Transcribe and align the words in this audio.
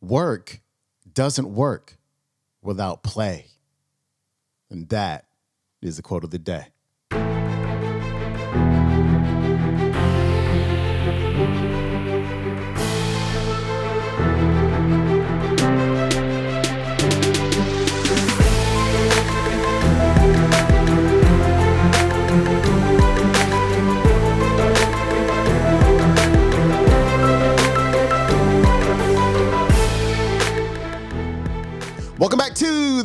work 0.00 0.60
doesn't 1.12 1.54
work 1.54 1.98
without 2.62 3.02
play. 3.02 3.46
And 4.70 4.88
that 4.90 5.26
is 5.82 5.96
the 5.96 6.02
quote 6.02 6.24
of 6.24 6.30
the 6.30 6.38
day. 6.38 6.68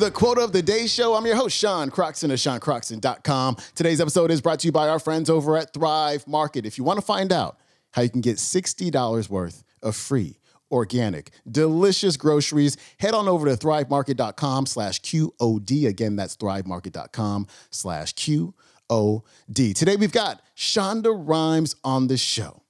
The 0.06 0.12
Quote 0.12 0.38
of 0.38 0.52
the 0.52 0.62
Day 0.62 0.86
Show. 0.86 1.16
I'm 1.16 1.26
your 1.26 1.36
host, 1.36 1.58
Sean 1.58 1.90
Croxton 1.90 2.30
of 2.30 2.38
SeanCroxton.com. 2.38 3.58
Today's 3.74 4.00
episode 4.00 4.30
is 4.30 4.40
brought 4.40 4.60
to 4.60 4.68
you 4.68 4.72
by 4.72 4.88
our 4.88 5.00
friends 5.00 5.32
over 5.32 5.58
at 5.58 5.74
Thrive 5.74 6.28
Market. 6.28 6.64
If 6.64 6.78
you 6.78 6.84
want 6.84 7.00
to 7.00 7.06
find 7.06 7.34
out 7.34 7.58
how 7.90 8.04
you 8.04 8.12
can 8.12 8.22
get 8.22 8.38
$60 8.38 9.30
worth 9.30 9.64
of 9.82 9.96
free, 9.96 10.38
organic, 10.70 11.32
delicious 11.50 12.18
groceries, 12.18 12.78
head 13.00 13.16
on 13.16 13.28
over 13.28 13.48
to 13.48 13.58
thrivemarket.com 13.58 14.68
slash 14.68 15.02
QOD. 15.02 15.88
Again, 15.88 16.16
that's 16.16 16.38
thrivemarket.com 16.38 17.48
slash 17.72 18.14
QOD. 18.14 19.74
Today 19.74 19.96
we've 19.96 20.12
got 20.12 20.40
Shonda 20.56 21.16
Rhimes 21.18 21.78
on 21.84 22.06
the 22.10 22.18
show. 22.18 22.62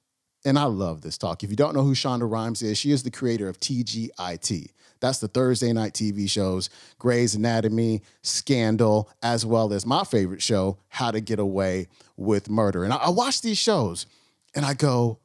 And 0.46 0.58
I 0.58 0.64
love 0.64 1.02
this 1.02 1.18
talk. 1.18 1.44
If 1.44 1.50
you 1.50 1.56
don't 1.56 1.74
know 1.74 1.82
who 1.82 1.92
Shonda 1.92 2.30
Rhimes 2.30 2.62
is, 2.62 2.78
she 2.78 2.92
is 2.92 3.02
the 3.02 3.10
creator 3.10 3.46
of 3.46 3.58
TGIT. 3.58 4.70
That's 5.00 5.18
the 5.18 5.28
Thursday 5.28 5.72
night 5.72 5.92
TV 5.92 6.28
shows, 6.28 6.70
Grey's 6.98 7.34
Anatomy, 7.34 8.02
Scandal, 8.22 9.10
as 9.22 9.44
well 9.44 9.72
as 9.72 9.86
my 9.86 10.04
favorite 10.04 10.42
show, 10.42 10.78
How 10.88 11.10
to 11.10 11.20
Get 11.20 11.38
Away 11.38 11.88
with 12.16 12.48
Murder. 12.48 12.84
And 12.84 12.92
I, 12.92 12.96
I 12.96 13.10
watch 13.10 13.42
these 13.42 13.58
shows 13.58 14.06
and 14.54 14.64
I 14.64 14.74
go, 14.74 15.18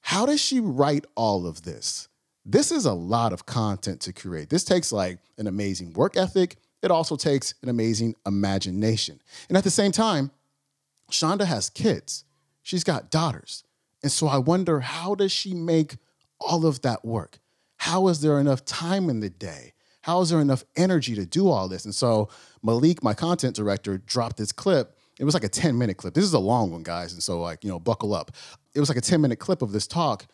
how 0.00 0.26
does 0.26 0.40
she 0.40 0.60
write 0.60 1.04
all 1.14 1.46
of 1.46 1.62
this? 1.62 2.08
This 2.44 2.72
is 2.72 2.86
a 2.86 2.94
lot 2.94 3.32
of 3.32 3.46
content 3.46 4.00
to 4.02 4.12
create. 4.12 4.48
This 4.48 4.64
takes 4.64 4.90
like 4.90 5.18
an 5.36 5.46
amazing 5.46 5.92
work 5.92 6.16
ethic. 6.16 6.56
It 6.82 6.90
also 6.90 7.16
takes 7.16 7.54
an 7.62 7.68
amazing 7.68 8.14
imagination. 8.26 9.20
And 9.48 9.58
at 9.58 9.64
the 9.64 9.70
same 9.70 9.92
time, 9.92 10.30
Shonda 11.10 11.44
has 11.44 11.68
kids. 11.68 12.24
She's 12.62 12.84
got 12.84 13.10
daughters. 13.10 13.64
And 14.02 14.12
so 14.12 14.28
I 14.28 14.38
wonder 14.38 14.80
how 14.80 15.14
does 15.14 15.32
she 15.32 15.54
make 15.54 15.96
all 16.40 16.66
of 16.66 16.82
that 16.82 17.04
work? 17.04 17.38
How 17.78 18.08
is 18.08 18.20
there 18.20 18.38
enough 18.38 18.64
time 18.64 19.08
in 19.08 19.20
the 19.20 19.30
day? 19.30 19.72
How 20.02 20.20
is 20.20 20.30
there 20.30 20.40
enough 20.40 20.64
energy 20.76 21.14
to 21.14 21.26
do 21.26 21.48
all 21.48 21.68
this? 21.68 21.84
And 21.84 21.94
so 21.94 22.28
Malik, 22.62 23.02
my 23.02 23.14
content 23.14 23.56
director, 23.56 23.98
dropped 23.98 24.36
this 24.36 24.52
clip. 24.52 24.96
It 25.18 25.24
was 25.24 25.34
like 25.34 25.44
a 25.44 25.48
10 25.48 25.76
minute 25.76 25.96
clip. 25.96 26.14
This 26.14 26.24
is 26.24 26.32
a 26.32 26.38
long 26.38 26.70
one, 26.70 26.82
guys. 26.82 27.12
And 27.12 27.22
so, 27.22 27.40
like, 27.40 27.64
you 27.64 27.70
know, 27.70 27.78
buckle 27.78 28.14
up. 28.14 28.32
It 28.74 28.80
was 28.80 28.88
like 28.88 28.98
a 28.98 29.02
10 29.02 29.20
minute 29.20 29.38
clip 29.38 29.62
of 29.62 29.72
this 29.72 29.86
talk. 29.86 30.26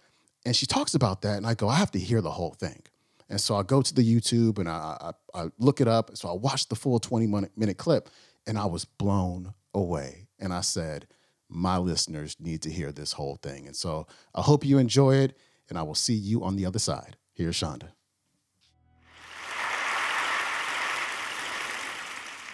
And 0.47 0.55
she 0.55 0.67
talks 0.67 0.95
about 0.95 1.23
that. 1.23 1.37
And 1.37 1.47
I 1.47 1.55
go, 1.55 1.69
I 1.69 1.77
have 1.77 1.91
to 1.93 1.99
hear 1.99 2.21
the 2.21 2.31
whole 2.31 2.55
thing. 2.55 2.83
And 3.29 3.41
so 3.41 3.57
I 3.57 3.63
go 3.63 3.81
to 3.81 3.95
the 3.95 4.03
YouTube 4.03 4.59
and 4.59 4.69
I, 4.69 5.13
I, 5.35 5.43
I 5.43 5.47
look 5.59 5.81
it 5.81 5.89
up. 5.89 6.17
So 6.17 6.29
I 6.29 6.35
watched 6.35 6.69
the 6.69 6.77
full 6.77 6.99
20 6.99 7.27
minute 7.57 7.79
clip 7.79 8.11
and 8.47 8.59
I 8.59 8.67
was 8.67 8.85
blown 8.85 9.55
away. 9.73 10.29
And 10.39 10.53
I 10.53 10.61
said, 10.61 11.07
my 11.49 11.79
listeners 11.79 12.37
need 12.39 12.63
to 12.63 12.71
hear 12.71 12.93
this 12.93 13.13
whole 13.13 13.37
thing. 13.37 13.67
And 13.67 13.77
so 13.77 14.07
I 14.35 14.43
hope 14.43 14.65
you 14.65 14.79
enjoy 14.79 15.17
it. 15.17 15.39
And 15.69 15.79
I 15.79 15.83
will 15.83 15.95
see 15.95 16.15
you 16.15 16.45
on 16.45 16.57
the 16.57 16.67
other 16.67 16.79
side. 16.79 17.17
Here's 17.35 17.57
Shonda. 17.57 17.89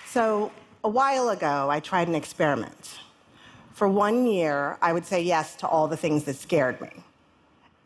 So, 0.07 0.51
a 0.83 0.89
while 0.89 1.29
ago, 1.29 1.69
I 1.71 1.81
tried 1.81 2.09
an 2.09 2.15
experiment. 2.15 2.99
For 3.75 3.87
one 3.89 4.27
year, 4.27 4.79
I 4.83 4.93
would 4.93 5.07
say 5.07 5.23
yes 5.23 5.55
to 5.57 5.69
all 5.69 5.87
the 5.87 5.97
things 5.97 6.25
that 6.25 6.37
scared 6.37 6.81
me. 6.81 6.91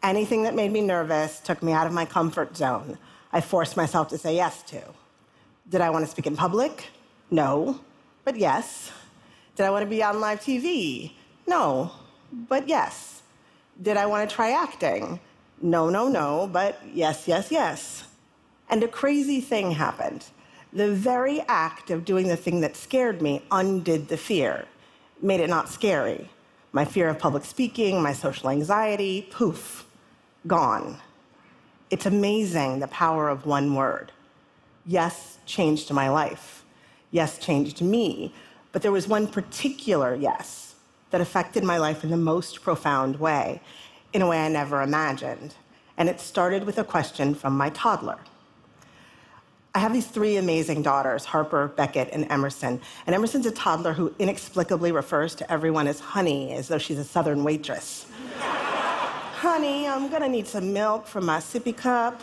Anything 0.03 0.45
that 0.45 0.55
made 0.55 0.73
me 0.73 0.81
nervous, 0.81 1.41
took 1.41 1.63
me 1.63 1.73
out 1.73 1.87
of 1.87 1.93
my 1.93 2.05
comfort 2.05 2.57
zone, 2.57 2.97
I 3.33 3.41
forced 3.41 3.77
myself 3.77 4.09
to 4.09 4.19
say 4.19 4.37
yes 4.37 4.63
to. 4.65 4.81
Did 5.69 5.81
I 5.81 5.91
want 5.91 6.05
to 6.05 6.11
speak 6.11 6.27
in 6.27 6.37
public? 6.37 6.91
No, 7.31 7.81
but 8.25 8.37
yes. 8.37 8.93
Did 9.57 9.67
I 9.67 9.71
want 9.71 9.83
to 9.83 9.91
be 9.91 10.03
on 10.03 10.21
live 10.21 10.41
TV? 10.41 11.13
No, 11.47 11.91
but 12.33 12.69
yes. 12.69 13.23
Did 13.83 13.97
I 13.97 14.07
want 14.07 14.29
to 14.29 14.35
try 14.35 14.53
acting? 14.53 15.19
No, 15.63 15.91
no, 15.91 16.09
no, 16.09 16.49
but 16.53 16.81
yes, 16.93 17.27
yes, 17.27 17.51
yes. 17.51 18.05
And 18.69 18.83
a 18.83 18.89
crazy 18.89 19.41
thing 19.41 19.73
happened. 19.73 20.27
The 20.73 20.93
very 20.93 21.41
act 21.43 21.91
of 21.91 22.05
doing 22.05 22.29
the 22.29 22.37
thing 22.37 22.61
that 22.61 22.77
scared 22.77 23.23
me 23.23 23.43
undid 23.51 24.09
the 24.09 24.17
fear, 24.17 24.67
made 25.23 25.41
it 25.41 25.51
not 25.51 25.69
scary. 25.69 26.29
My 26.73 26.85
fear 26.85 27.09
of 27.09 27.19
public 27.19 27.45
speaking, 27.45 28.03
my 28.03 28.13
social 28.13 28.51
anxiety, 28.51 29.29
poof, 29.31 29.87
gone. 30.47 30.99
It's 31.91 32.07
amazing 32.07 32.81
the 32.81 32.89
power 32.89 33.29
of 33.29 33.47
one 33.47 33.75
word. 33.75 34.13
Yes 34.87 35.39
changed 35.47 35.93
my 35.93 36.09
life. 36.09 36.65
Yes 37.11 37.39
changed 37.39 37.81
me. 37.81 38.35
But 38.73 38.83
there 38.83 38.93
was 38.93 39.07
one 39.07 39.29
particular 39.29 40.15
yes 40.15 40.75
that 41.11 41.21
affected 41.21 41.63
my 41.63 41.79
life 41.79 42.03
in 42.03 42.11
the 42.11 42.17
most 42.17 42.63
profound 42.63 43.21
way, 43.21 43.61
in 44.15 44.23
a 44.23 44.27
way 44.27 44.39
I 44.39 44.49
never 44.49 44.81
imagined. 44.81 45.55
And 45.99 46.09
it 46.09 46.21
started 46.21 46.65
with 46.65 46.79
a 46.79 46.85
question 46.85 47.35
from 47.35 47.57
my 47.57 47.69
toddler. 47.71 48.19
I 49.75 49.81
have 49.81 49.93
these 49.93 50.07
three 50.07 50.37
amazing 50.37 50.83
daughters, 50.83 51.25
Harper, 51.25 51.67
Beckett, 51.67 52.09
and 52.13 52.31
Emerson. 52.31 52.81
And 53.07 53.15
Emerson's 53.15 53.45
a 53.45 53.51
toddler 53.51 53.93
who 53.93 54.15
inexplicably 54.21 54.93
refers 54.93 55.35
to 55.35 55.53
everyone 55.53 55.89
as 55.89 55.99
honey, 55.99 56.53
as 56.53 56.69
though 56.69 56.79
she's 56.79 56.99
a 56.99 57.05
southern 57.05 57.43
waitress. 57.43 58.07
honey, 58.39 59.89
I'm 59.89 60.09
gonna 60.09 60.29
need 60.29 60.47
some 60.47 60.73
milk 60.73 61.09
from 61.09 61.27
my 61.27 61.39
sippy 61.39 61.77
cup. 61.77 62.23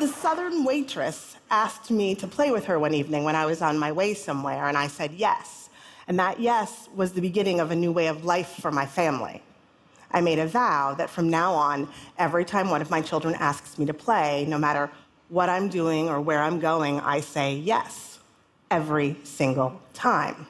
the 0.00 0.08
southern 0.08 0.64
waitress 0.64 1.36
asked 1.50 1.90
me 1.90 2.14
to 2.14 2.26
play 2.26 2.50
with 2.50 2.64
her 2.64 2.78
one 2.78 2.94
evening 2.94 3.24
when 3.24 3.36
I 3.36 3.44
was 3.44 3.60
on 3.60 3.78
my 3.78 3.92
way 3.92 4.14
somewhere, 4.14 4.66
and 4.66 4.78
I 4.78 4.86
said 4.86 5.12
yes. 5.12 5.68
And 6.08 6.18
that 6.18 6.40
yes 6.40 6.88
was 6.94 7.12
the 7.12 7.20
beginning 7.20 7.60
of 7.60 7.70
a 7.70 7.76
new 7.76 7.92
way 7.92 8.06
of 8.06 8.24
life 8.24 8.56
for 8.62 8.70
my 8.70 8.86
family. 8.86 9.42
I 10.12 10.20
made 10.20 10.38
a 10.38 10.46
vow 10.46 10.94
that 10.94 11.10
from 11.10 11.28
now 11.30 11.54
on, 11.54 11.88
every 12.18 12.44
time 12.44 12.70
one 12.70 12.82
of 12.82 12.90
my 12.90 13.00
children 13.00 13.34
asks 13.34 13.78
me 13.78 13.86
to 13.86 13.94
play, 13.94 14.44
no 14.48 14.58
matter 14.58 14.90
what 15.28 15.48
I'm 15.48 15.68
doing 15.68 16.08
or 16.08 16.20
where 16.20 16.42
I'm 16.42 16.58
going, 16.58 17.00
I 17.00 17.20
say 17.20 17.54
yes 17.54 18.18
every 18.70 19.16
single 19.22 19.80
time. 19.94 20.46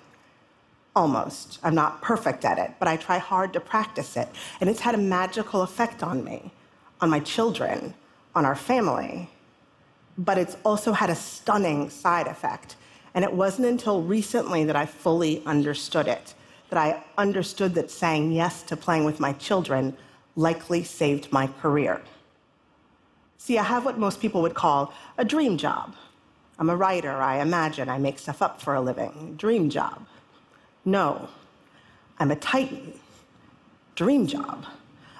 Almost. 0.96 1.58
I'm 1.62 1.74
not 1.74 2.02
perfect 2.02 2.44
at 2.44 2.58
it, 2.58 2.72
but 2.78 2.88
I 2.88 2.96
try 2.96 3.18
hard 3.18 3.52
to 3.52 3.60
practice 3.60 4.16
it. 4.16 4.28
And 4.60 4.68
it's 4.68 4.80
had 4.80 4.94
a 4.94 4.98
magical 4.98 5.62
effect 5.62 6.02
on 6.02 6.24
me, 6.24 6.52
on 7.00 7.10
my 7.10 7.20
children, 7.20 7.94
on 8.34 8.44
our 8.44 8.56
family. 8.56 9.30
But 10.18 10.38
it's 10.38 10.56
also 10.64 10.92
had 10.92 11.10
a 11.10 11.14
stunning 11.14 11.90
side 11.90 12.26
effect. 12.26 12.76
And 13.14 13.24
it 13.24 13.32
wasn't 13.32 13.68
until 13.68 14.02
recently 14.02 14.64
that 14.64 14.76
I 14.76 14.86
fully 14.86 15.44
understood 15.44 16.08
it 16.08 16.34
that 16.70 16.78
I 16.78 17.02
understood 17.18 17.74
that 17.74 17.90
saying 17.90 18.32
yes 18.32 18.62
to 18.64 18.76
playing 18.76 19.04
with 19.04 19.20
my 19.20 19.32
children 19.34 19.96
likely 20.36 20.82
saved 20.84 21.30
my 21.32 21.48
career. 21.60 22.00
See, 23.38 23.58
I 23.58 23.64
have 23.64 23.84
what 23.84 23.98
most 23.98 24.20
people 24.20 24.42
would 24.42 24.54
call 24.54 24.92
a 25.18 25.24
dream 25.24 25.56
job. 25.56 25.94
I'm 26.58 26.70
a 26.70 26.76
writer, 26.76 27.10
I 27.10 27.40
imagine, 27.40 27.88
I 27.88 27.98
make 27.98 28.18
stuff 28.18 28.42
up 28.42 28.60
for 28.60 28.74
a 28.74 28.80
living. 28.80 29.34
Dream 29.36 29.70
job. 29.70 30.06
No, 30.84 31.28
I'm 32.18 32.30
a 32.30 32.36
titan. 32.36 32.92
Dream 33.96 34.26
job. 34.26 34.64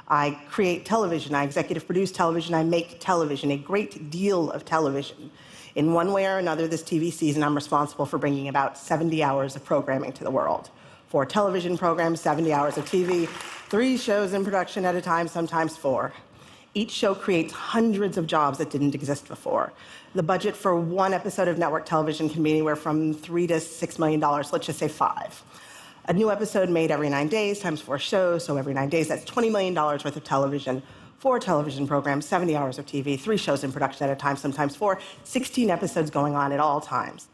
I 0.07 0.39
create 0.51 0.85
television, 0.85 1.35
I 1.35 1.45
executive 1.45 1.87
produce 1.87 2.13
television, 2.13 2.55
I 2.55 2.65
make 2.65 3.01
television, 3.01 3.51
a 3.53 3.57
great 3.57 4.11
deal 4.11 4.51
of 4.51 4.65
television. 4.65 5.31
In 5.77 5.93
one 5.93 6.13
way 6.13 6.27
or 6.27 6.39
another, 6.39 6.67
this 6.67 6.83
TV 6.83 7.13
season, 7.13 7.43
I'm 7.43 7.55
responsible 7.55 8.07
for 8.07 8.19
bringing 8.19 8.49
about 8.49 8.77
70 8.77 9.23
hours 9.23 9.55
of 9.55 9.65
programming 9.65 10.13
to 10.15 10.25
the 10.25 10.31
world 10.31 10.71
four 11.11 11.27
television 11.27 11.77
programs, 11.77 12.21
70 12.21 12.53
hours 12.53 12.79
of 12.79 12.85
TV, 12.85 13.27
three 13.69 13.97
shows 13.97 14.33
in 14.33 14.45
production 14.45 14.85
at 14.85 14.95
a 14.95 15.01
time, 15.01 15.27
sometimes 15.27 15.77
four. 15.77 16.13
Each 16.73 16.93
show 16.93 17.17
creates 17.17 17.53
hundreds 17.53 18.17
of 18.17 18.29
jobs 18.29 18.59
that 18.59 18.71
didn't 18.71 18.95
exist 18.95 19.27
before. 19.27 19.73
The 20.15 20.23
budget 20.23 20.55
for 20.55 20.77
one 20.77 21.13
episode 21.13 21.49
of 21.49 21.59
network 21.59 21.85
television 21.85 22.31
can 22.31 22.45
be 22.45 22.51
anywhere 22.53 22.77
from 22.77 23.13
three 23.13 23.49
to 23.49 23.59
six 23.59 23.99
million 23.99 24.21
dollars, 24.21 24.53
let's 24.53 24.67
just 24.67 24.79
say 24.79 24.87
five. 24.87 25.43
A 26.07 26.13
new 26.13 26.31
episode 26.31 26.71
made 26.71 26.93
every 26.93 27.09
nine 27.09 27.27
days 27.27 27.59
times 27.59 27.81
four 27.81 27.99
shows, 27.99 28.45
so 28.45 28.57
every 28.57 28.73
nine 28.73 28.89
days, 28.89 29.09
that's 29.09 29.25
$20 29.25 29.51
million 29.51 29.75
worth 29.75 30.05
of 30.05 30.23
television. 30.23 30.81
Four 31.19 31.41
television 31.41 31.89
programs, 31.89 32.25
70 32.25 32.55
hours 32.55 32.79
of 32.79 32.87
TV, 32.87 33.19
three 33.19 33.37
shows 33.37 33.65
in 33.65 33.73
production 33.73 34.09
at 34.09 34.13
a 34.13 34.17
time, 34.17 34.37
sometimes 34.37 34.77
four, 34.77 35.01
16 35.25 35.71
episodes 35.71 36.09
going 36.09 36.37
on 36.37 36.53
at 36.53 36.61
all 36.61 36.81
times. 36.81 37.27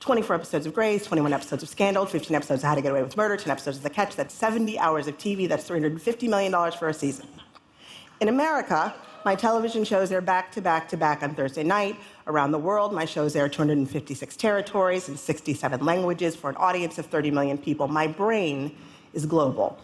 24 0.00 0.36
episodes 0.36 0.66
of 0.66 0.74
Grey's, 0.74 1.04
21 1.04 1.32
episodes 1.32 1.62
of 1.62 1.68
Scandal, 1.68 2.06
15 2.06 2.34
episodes 2.34 2.62
of 2.62 2.68
How 2.68 2.74
to 2.74 2.82
Get 2.82 2.92
Away 2.92 3.02
with 3.02 3.16
Murder, 3.16 3.36
10 3.36 3.50
episodes 3.50 3.78
of 3.78 3.82
The 3.82 3.90
Catch. 3.90 4.14
That's 4.14 4.34
70 4.34 4.78
hours 4.78 5.06
of 5.06 5.16
TV. 5.18 5.48
That's 5.48 5.68
$350 5.68 6.28
million 6.28 6.72
for 6.72 6.88
a 6.88 6.94
season. 6.94 7.26
In 8.20 8.28
America, 8.28 8.94
my 9.24 9.34
television 9.34 9.84
shows 9.84 10.12
air 10.12 10.20
back 10.20 10.52
to 10.52 10.60
back 10.60 10.88
to 10.90 10.96
back 10.96 11.22
on 11.22 11.34
Thursday 11.34 11.64
night. 11.64 11.96
Around 12.26 12.52
the 12.52 12.58
world, 12.58 12.92
my 12.92 13.04
shows 13.04 13.34
air 13.34 13.48
256 13.48 14.36
territories 14.36 15.08
and 15.08 15.18
67 15.18 15.84
languages 15.84 16.36
for 16.36 16.50
an 16.50 16.56
audience 16.56 16.98
of 16.98 17.06
30 17.06 17.30
million 17.32 17.58
people. 17.58 17.88
My 17.88 18.06
brain 18.06 18.76
is 19.14 19.26
global. 19.26 19.78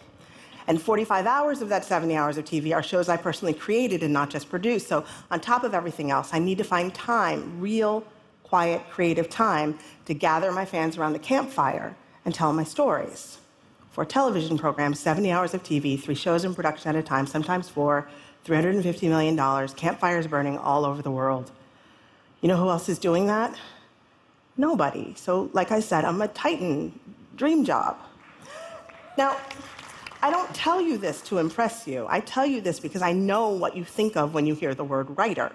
And 0.67 0.81
45 0.81 1.25
hours 1.25 1.61
of 1.61 1.69
that 1.69 1.83
70 1.83 2.15
hours 2.15 2.37
of 2.37 2.45
TV 2.45 2.73
are 2.73 2.81
shows 2.81 3.09
I 3.09 3.17
personally 3.17 3.53
created 3.53 4.01
and 4.01 4.13
not 4.13 4.29
just 4.29 4.49
produced. 4.49 4.87
So, 4.87 5.03
on 5.29 5.41
top 5.41 5.65
of 5.65 5.73
everything 5.73 6.09
else, 6.09 6.29
I 6.31 6.39
need 6.39 6.57
to 6.59 6.63
find 6.63 6.93
time, 6.93 7.59
real, 7.59 8.05
quiet, 8.53 8.87
creative 8.91 9.31
time, 9.31 9.79
to 10.05 10.13
gather 10.13 10.51
my 10.51 10.63
fans 10.63 10.95
around 10.95 11.13
the 11.13 11.17
campfire 11.17 11.95
and 12.23 12.35
tell 12.35 12.53
my 12.53 12.63
stories. 12.63 13.39
For 13.89 14.03
a 14.03 14.05
television 14.05 14.59
program, 14.59 14.93
70 14.93 15.31
hours 15.31 15.55
of 15.55 15.63
TV, 15.63 15.99
three 15.99 16.13
shows 16.13 16.45
in 16.45 16.53
production 16.53 16.89
at 16.89 16.95
a 16.95 17.01
time, 17.01 17.25
sometimes 17.25 17.67
four, 17.67 18.07
$350 18.45 19.09
million, 19.09 19.67
campfires 19.69 20.27
burning 20.27 20.59
all 20.59 20.85
over 20.85 21.01
the 21.01 21.09
world. 21.09 21.49
You 22.41 22.47
know 22.47 22.57
who 22.57 22.69
else 22.69 22.87
is 22.89 22.99
doing 22.99 23.25
that? 23.25 23.57
Nobody. 24.55 25.15
So, 25.15 25.49
like 25.53 25.71
I 25.71 25.79
said, 25.79 26.05
I'm 26.05 26.21
a 26.21 26.27
Titan, 26.27 26.99
dream 27.35 27.65
job. 27.65 27.97
Now, 29.17 29.35
I 30.21 30.29
don't 30.29 30.53
tell 30.53 30.79
you 30.79 30.99
this 30.99 31.21
to 31.21 31.39
impress 31.39 31.87
you. 31.87 32.05
I 32.07 32.19
tell 32.19 32.45
you 32.45 32.61
this 32.61 32.79
because 32.79 33.01
I 33.01 33.13
know 33.13 33.49
what 33.49 33.75
you 33.75 33.83
think 33.83 34.15
of 34.15 34.35
when 34.35 34.45
you 34.45 34.53
hear 34.53 34.75
the 34.75 34.83
word 34.83 35.17
writer. 35.17 35.51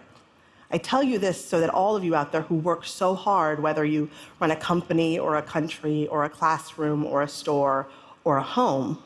I 0.71 0.79
tell 0.79 1.03
you 1.03 1.19
this 1.19 1.43
so 1.43 1.61
that 1.61 1.71
all 1.71 1.97
of 1.97 2.05
you 2.05 2.15
out 2.15 2.31
there 2.31 2.43
who 2.43 2.57
work 2.57 2.85
so 2.85 3.15
hard, 3.15 3.61
whether 3.61 3.85
you 3.85 4.11
run 4.39 4.51
a 4.51 4.57
company 4.57 5.19
or 5.19 5.37
a 5.37 5.43
country 5.43 6.07
or 6.09 6.25
a 6.25 6.29
classroom 6.29 7.07
or 7.07 7.23
a 7.23 7.29
store 7.29 7.89
or 8.25 8.37
a 8.37 8.43
home, 8.43 9.03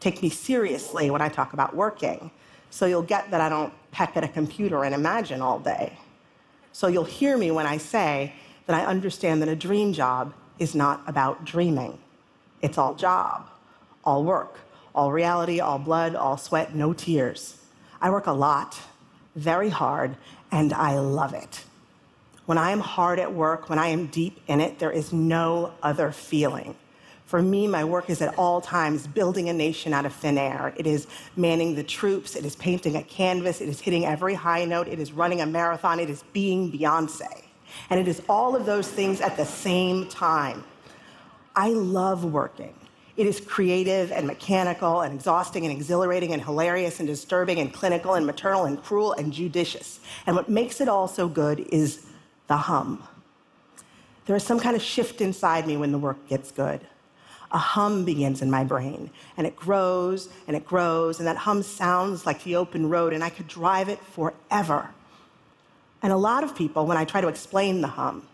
take 0.00 0.20
me 0.20 0.28
seriously 0.28 1.10
when 1.10 1.22
I 1.22 1.28
talk 1.28 1.52
about 1.52 1.76
working. 1.76 2.30
So 2.70 2.86
you'll 2.86 3.02
get 3.02 3.30
that 3.30 3.40
I 3.40 3.48
don't 3.48 3.72
peck 3.92 4.16
at 4.16 4.24
a 4.24 4.28
computer 4.28 4.84
and 4.84 4.94
imagine 4.94 5.40
all 5.40 5.60
day. 5.60 5.96
So 6.72 6.88
you'll 6.88 7.04
hear 7.04 7.38
me 7.38 7.50
when 7.52 7.66
I 7.66 7.78
say 7.78 8.32
that 8.66 8.74
I 8.74 8.84
understand 8.84 9.40
that 9.42 9.48
a 9.48 9.56
dream 9.56 9.92
job 9.92 10.34
is 10.58 10.74
not 10.74 11.02
about 11.06 11.44
dreaming. 11.44 11.98
It's 12.62 12.78
all 12.78 12.94
job, 12.94 13.48
all 14.04 14.24
work, 14.24 14.58
all 14.94 15.12
reality, 15.12 15.60
all 15.60 15.78
blood, 15.78 16.16
all 16.16 16.36
sweat, 16.36 16.74
no 16.74 16.92
tears. 16.92 17.58
I 18.00 18.10
work 18.10 18.26
a 18.26 18.32
lot, 18.32 18.78
very 19.36 19.68
hard, 19.68 20.16
and 20.56 20.72
I 20.72 20.98
love 20.98 21.34
it. 21.34 21.64
When 22.46 22.56
I 22.56 22.70
am 22.70 22.80
hard 22.80 23.18
at 23.18 23.34
work, 23.34 23.68
when 23.68 23.78
I 23.78 23.88
am 23.88 24.06
deep 24.06 24.40
in 24.48 24.62
it, 24.62 24.78
there 24.78 24.90
is 24.90 25.12
no 25.12 25.74
other 25.82 26.12
feeling. 26.12 26.74
For 27.26 27.42
me, 27.42 27.66
my 27.66 27.84
work 27.84 28.08
is 28.08 28.22
at 28.22 28.38
all 28.38 28.62
times 28.62 29.06
building 29.06 29.50
a 29.50 29.52
nation 29.52 29.92
out 29.92 30.06
of 30.06 30.14
thin 30.14 30.38
air. 30.38 30.72
It 30.78 30.86
is 30.86 31.08
manning 31.36 31.74
the 31.74 31.82
troops, 31.82 32.34
it 32.36 32.46
is 32.46 32.56
painting 32.56 32.96
a 32.96 33.02
canvas, 33.02 33.60
it 33.60 33.68
is 33.68 33.80
hitting 33.80 34.06
every 34.06 34.32
high 34.32 34.64
note, 34.64 34.88
it 34.88 34.98
is 34.98 35.12
running 35.12 35.42
a 35.42 35.46
marathon, 35.46 36.00
it 36.00 36.08
is 36.08 36.22
being 36.32 36.72
Beyonce. 36.72 37.42
And 37.90 38.00
it 38.00 38.08
is 38.08 38.22
all 38.26 38.56
of 38.56 38.64
those 38.64 38.88
things 38.88 39.20
at 39.20 39.36
the 39.36 39.44
same 39.44 40.08
time. 40.08 40.64
I 41.54 41.68
love 41.68 42.24
working. 42.24 42.72
It 43.16 43.26
is 43.26 43.40
creative 43.40 44.12
and 44.12 44.26
mechanical 44.26 45.00
and 45.00 45.14
exhausting 45.14 45.64
and 45.64 45.72
exhilarating 45.72 46.32
and 46.32 46.42
hilarious 46.42 46.98
and 47.00 47.08
disturbing 47.08 47.58
and 47.58 47.72
clinical 47.72 48.14
and 48.14 48.26
maternal 48.26 48.64
and 48.64 48.82
cruel 48.82 49.12
and 49.12 49.32
judicious. 49.32 50.00
And 50.26 50.36
what 50.36 50.48
makes 50.48 50.80
it 50.80 50.88
all 50.88 51.08
so 51.08 51.28
good 51.28 51.60
is 51.72 52.06
the 52.46 52.56
hum. 52.56 53.02
There 54.26 54.36
is 54.36 54.42
some 54.42 54.60
kind 54.60 54.76
of 54.76 54.82
shift 54.82 55.20
inside 55.20 55.66
me 55.66 55.76
when 55.76 55.92
the 55.92 55.98
work 55.98 56.28
gets 56.28 56.50
good 56.50 56.80
a 57.52 57.58
hum 57.58 58.04
begins 58.04 58.42
in 58.42 58.50
my 58.50 58.64
brain 58.64 59.10
and 59.36 59.46
it 59.46 59.56
grows 59.56 60.28
and 60.46 60.56
it 60.56 60.66
grows 60.66 61.18
and 61.18 61.26
that 61.26 61.36
hum 61.36 61.62
sounds 61.62 62.26
like 62.26 62.42
the 62.44 62.56
open 62.56 62.88
road 62.88 63.12
and 63.12 63.22
I 63.22 63.30
could 63.30 63.48
drive 63.48 63.88
it 63.88 63.98
forever. 64.00 64.90
And 66.02 66.12
a 66.12 66.16
lot 66.16 66.44
of 66.44 66.54
people, 66.54 66.86
when 66.86 66.96
I 66.96 67.04
try 67.04 67.20
to 67.20 67.28
explain 67.28 67.80
the 67.80 67.88
hum, 67.88 68.26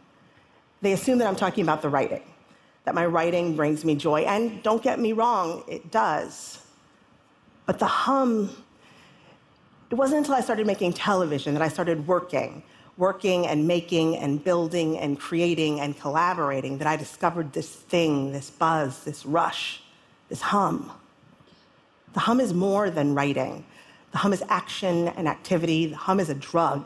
they 0.80 0.92
assume 0.92 1.18
that 1.18 1.28
I'm 1.28 1.36
talking 1.36 1.62
about 1.62 1.82
the 1.82 1.88
writing, 1.88 2.22
that 2.84 2.94
my 2.94 3.06
writing 3.06 3.56
brings 3.56 3.84
me 3.84 3.94
joy. 3.94 4.22
And 4.22 4.62
don't 4.62 4.82
get 4.82 4.98
me 4.98 5.12
wrong, 5.12 5.64
it 5.68 5.90
does. 5.90 6.58
But 7.66 7.78
the 7.78 7.86
hum, 7.86 8.50
it 9.90 9.94
wasn't 9.94 10.18
until 10.18 10.34
I 10.34 10.40
started 10.40 10.66
making 10.66 10.94
television 10.94 11.54
that 11.54 11.62
I 11.62 11.68
started 11.68 12.06
working 12.06 12.62
working 12.96 13.46
and 13.46 13.66
making 13.66 14.16
and 14.16 14.42
building 14.42 14.98
and 14.98 15.18
creating 15.18 15.80
and 15.80 15.98
collaborating 15.98 16.78
that 16.78 16.86
I 16.86 16.96
discovered 16.96 17.52
this 17.52 17.68
thing, 17.68 18.32
this 18.32 18.50
buzz, 18.50 19.04
this 19.04 19.24
rush, 19.24 19.82
this 20.28 20.40
hum. 20.40 20.92
The 22.12 22.20
hum 22.20 22.40
is 22.40 22.52
more 22.52 22.90
than 22.90 23.14
writing. 23.14 23.64
The 24.12 24.18
hum 24.18 24.32
is 24.32 24.44
action 24.48 25.08
and 25.08 25.26
activity. 25.26 25.86
The 25.86 25.96
hum 25.96 26.20
is 26.20 26.28
a 26.28 26.34
drug. 26.34 26.84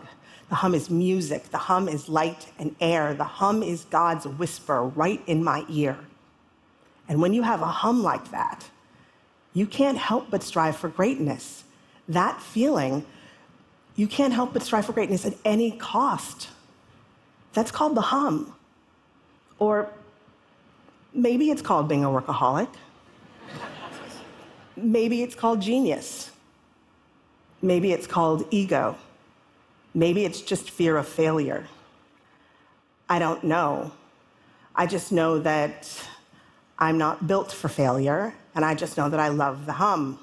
The 0.49 0.57
hum 0.57 0.75
is 0.75 0.91
music. 0.91 1.51
The 1.51 1.59
hum 1.59 1.89
is 1.89 2.09
light 2.09 2.47
and 2.59 2.75
air. 2.81 3.15
The 3.15 3.25
hum 3.25 3.63
is 3.63 3.85
God's 3.85 4.27
whisper 4.27 4.83
right 4.83 5.21
in 5.27 5.43
my 5.43 5.65
ear. 5.69 5.99
And 7.09 7.21
when 7.21 7.33
you 7.33 7.43
have 7.43 7.63
a 7.63 7.67
hum 7.67 8.03
like 8.03 8.31
that, 8.31 8.69
you 9.53 9.67
can't 9.67 9.99
help 9.99 10.31
but 10.31 10.43
strive 10.43 10.77
for 10.77 10.89
greatness. 10.89 11.65
That 12.09 12.41
feeling 12.41 13.07
you 13.97 14.07
can't 14.07 14.35
help 14.35 14.53
but 14.53 14.63
strive 14.63 14.85
for 14.85 14.93
greatness 14.93 15.25
at 15.25 15.35
any 15.45 15.71
cost. 15.71 16.51
That's 17.55 17.71
called 17.71 17.95
the 17.95 18.03
hum. 18.03 18.55
Or 19.59 19.91
maybe 21.15 21.51
it's 21.51 21.63
called 21.63 21.89
being 21.89 22.05
a 22.05 22.09
workaholic. 22.09 22.69
maybe 24.77 25.23
it's 25.23 25.35
called 25.35 25.63
genius. 25.63 26.31
Maybe 27.63 27.93
it's 27.93 28.07
called 28.07 28.47
ego. 28.51 28.97
Maybe 29.97 30.27
it's 30.27 30.43
just 30.43 30.69
fear 30.69 30.99
of 30.99 31.09
failure. 31.09 31.67
I 33.09 33.19
don't 33.19 33.43
know. 33.43 33.93
I 34.75 34.85
just 34.85 35.11
know 35.11 35.39
that 35.39 36.07
I'm 36.79 36.99
not 36.99 37.27
built 37.27 37.51
for 37.51 37.69
failure, 37.69 38.35
and 38.55 38.63
I 38.63 38.75
just 38.75 38.99
know 38.99 39.09
that 39.09 39.19
I 39.19 39.29
love 39.29 39.65
the 39.65 39.73
hum. 39.73 40.19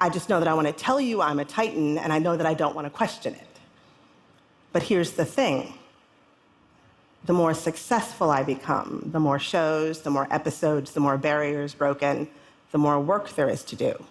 I 0.00 0.08
just 0.08 0.28
know 0.28 0.38
that 0.38 0.46
I 0.46 0.54
want 0.54 0.68
to 0.68 0.72
tell 0.72 1.00
you 1.00 1.20
I'm 1.20 1.40
a 1.40 1.44
Titan, 1.44 1.98
and 1.98 2.12
I 2.12 2.20
know 2.20 2.36
that 2.36 2.46
I 2.46 2.54
don't 2.54 2.76
want 2.76 2.86
to 2.86 2.90
question 2.90 3.34
it. 3.34 3.48
But 4.72 4.84
here's 4.84 5.12
the 5.12 5.24
thing 5.24 5.74
the 7.24 7.32
more 7.32 7.54
successful 7.54 8.30
I 8.30 8.44
become, 8.44 9.10
the 9.12 9.18
more 9.18 9.40
shows, 9.40 10.02
the 10.02 10.10
more 10.10 10.28
episodes, 10.30 10.92
the 10.92 11.00
more 11.00 11.18
barriers 11.18 11.74
broken, 11.74 12.28
the 12.70 12.78
more 12.78 13.00
work 13.00 13.30
there 13.30 13.48
is 13.48 13.64
to 13.64 13.74
do. 13.74 14.06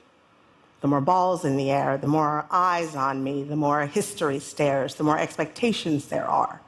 The 0.81 0.87
more 0.87 1.01
balls 1.01 1.43
in 1.43 1.57
the 1.57 1.71
air, 1.71 1.97
the 1.97 2.07
more 2.07 2.45
eyes 2.49 2.95
on 2.95 3.23
me, 3.23 3.43
the 3.43 3.55
more 3.55 3.85
history 3.85 4.39
stares, 4.39 4.95
the 4.95 5.03
more 5.03 5.19
expectations 5.19 6.07
there 6.07 6.25
are. 6.25 6.61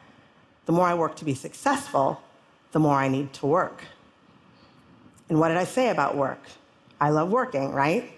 The 0.66 0.74
more 0.74 0.88
I 0.88 0.94
work 0.94 1.16
to 1.18 1.26
be 1.26 1.34
successful, 1.34 2.22
the 2.72 2.80
more 2.80 2.96
I 2.96 3.08
need 3.08 3.34
to 3.34 3.46
work. 3.46 3.84
And 5.30 5.40
what 5.40 5.48
did 5.48 5.58
I 5.58 5.64
say 5.64 5.90
about 5.90 6.18
work? 6.18 6.42
I 7.00 7.10
love 7.10 7.32
working, 7.32 7.72
right? 7.72 8.12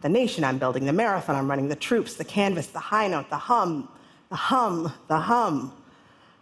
the 0.00 0.08
nation 0.08 0.44
I'm 0.44 0.58
building, 0.58 0.86
the 0.86 0.92
marathon 0.92 1.36
I'm 1.36 1.48
running, 1.48 1.68
the 1.68 1.76
troops, 1.76 2.14
the 2.14 2.24
canvas, 2.24 2.68
the 2.68 2.78
high 2.78 3.08
note, 3.08 3.28
the 3.28 3.36
hum, 3.36 3.88
the 4.30 4.36
hum, 4.36 4.92
the 5.08 5.18
hum. 5.18 5.74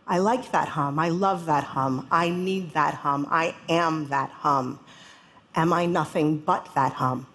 I 0.07 0.19
like 0.19 0.53
that 0.53 0.69
hum. 0.69 0.99
I 0.99 1.11
love 1.11 1.47
that 1.47 1.65
hum. 1.65 2.07
I 2.11 2.31
need 2.31 2.73
that 2.75 2.95
hum. 2.95 3.27
I 3.31 3.55
am 3.69 4.09
that 4.09 4.31
hum. 4.31 4.79
Am 5.55 5.73
I 5.73 5.87
nothing 5.87 6.39
but 6.39 6.73
that 6.75 6.93
hum? 6.93 7.27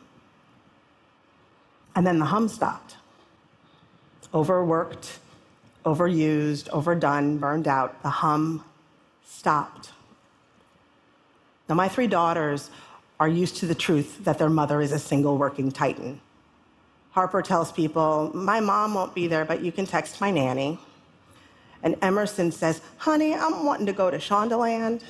And 1.95 2.05
then 2.05 2.19
the 2.19 2.25
hum 2.25 2.47
stopped. 2.47 2.97
Overworked, 4.33 5.19
overused, 5.85 6.69
overdone, 6.69 7.37
burned 7.37 7.67
out. 7.67 8.01
The 8.01 8.09
hum 8.09 8.63
stopped. 9.25 9.91
Now, 11.69 11.75
my 11.75 11.87
three 11.87 12.07
daughters 12.07 12.69
are 13.19 13.27
used 13.27 13.57
to 13.57 13.65
the 13.65 13.75
truth 13.75 14.23
that 14.25 14.37
their 14.37 14.49
mother 14.49 14.81
is 14.81 14.91
a 14.91 14.99
single 14.99 15.37
working 15.37 15.71
titan. 15.71 16.19
Harper 17.11 17.41
tells 17.41 17.71
people, 17.71 18.31
My 18.33 18.59
mom 18.59 18.95
won't 18.95 19.13
be 19.13 19.27
there, 19.27 19.45
but 19.45 19.61
you 19.61 19.71
can 19.71 19.85
text 19.85 20.19
my 20.19 20.31
nanny. 20.31 20.79
And 21.83 21.95
Emerson 22.01 22.51
says, 22.51 22.81
Honey, 22.97 23.35
I'm 23.35 23.65
wanting 23.65 23.85
to 23.85 23.93
go 23.93 24.09
to 24.09 24.17
Shondaland. 24.17 25.03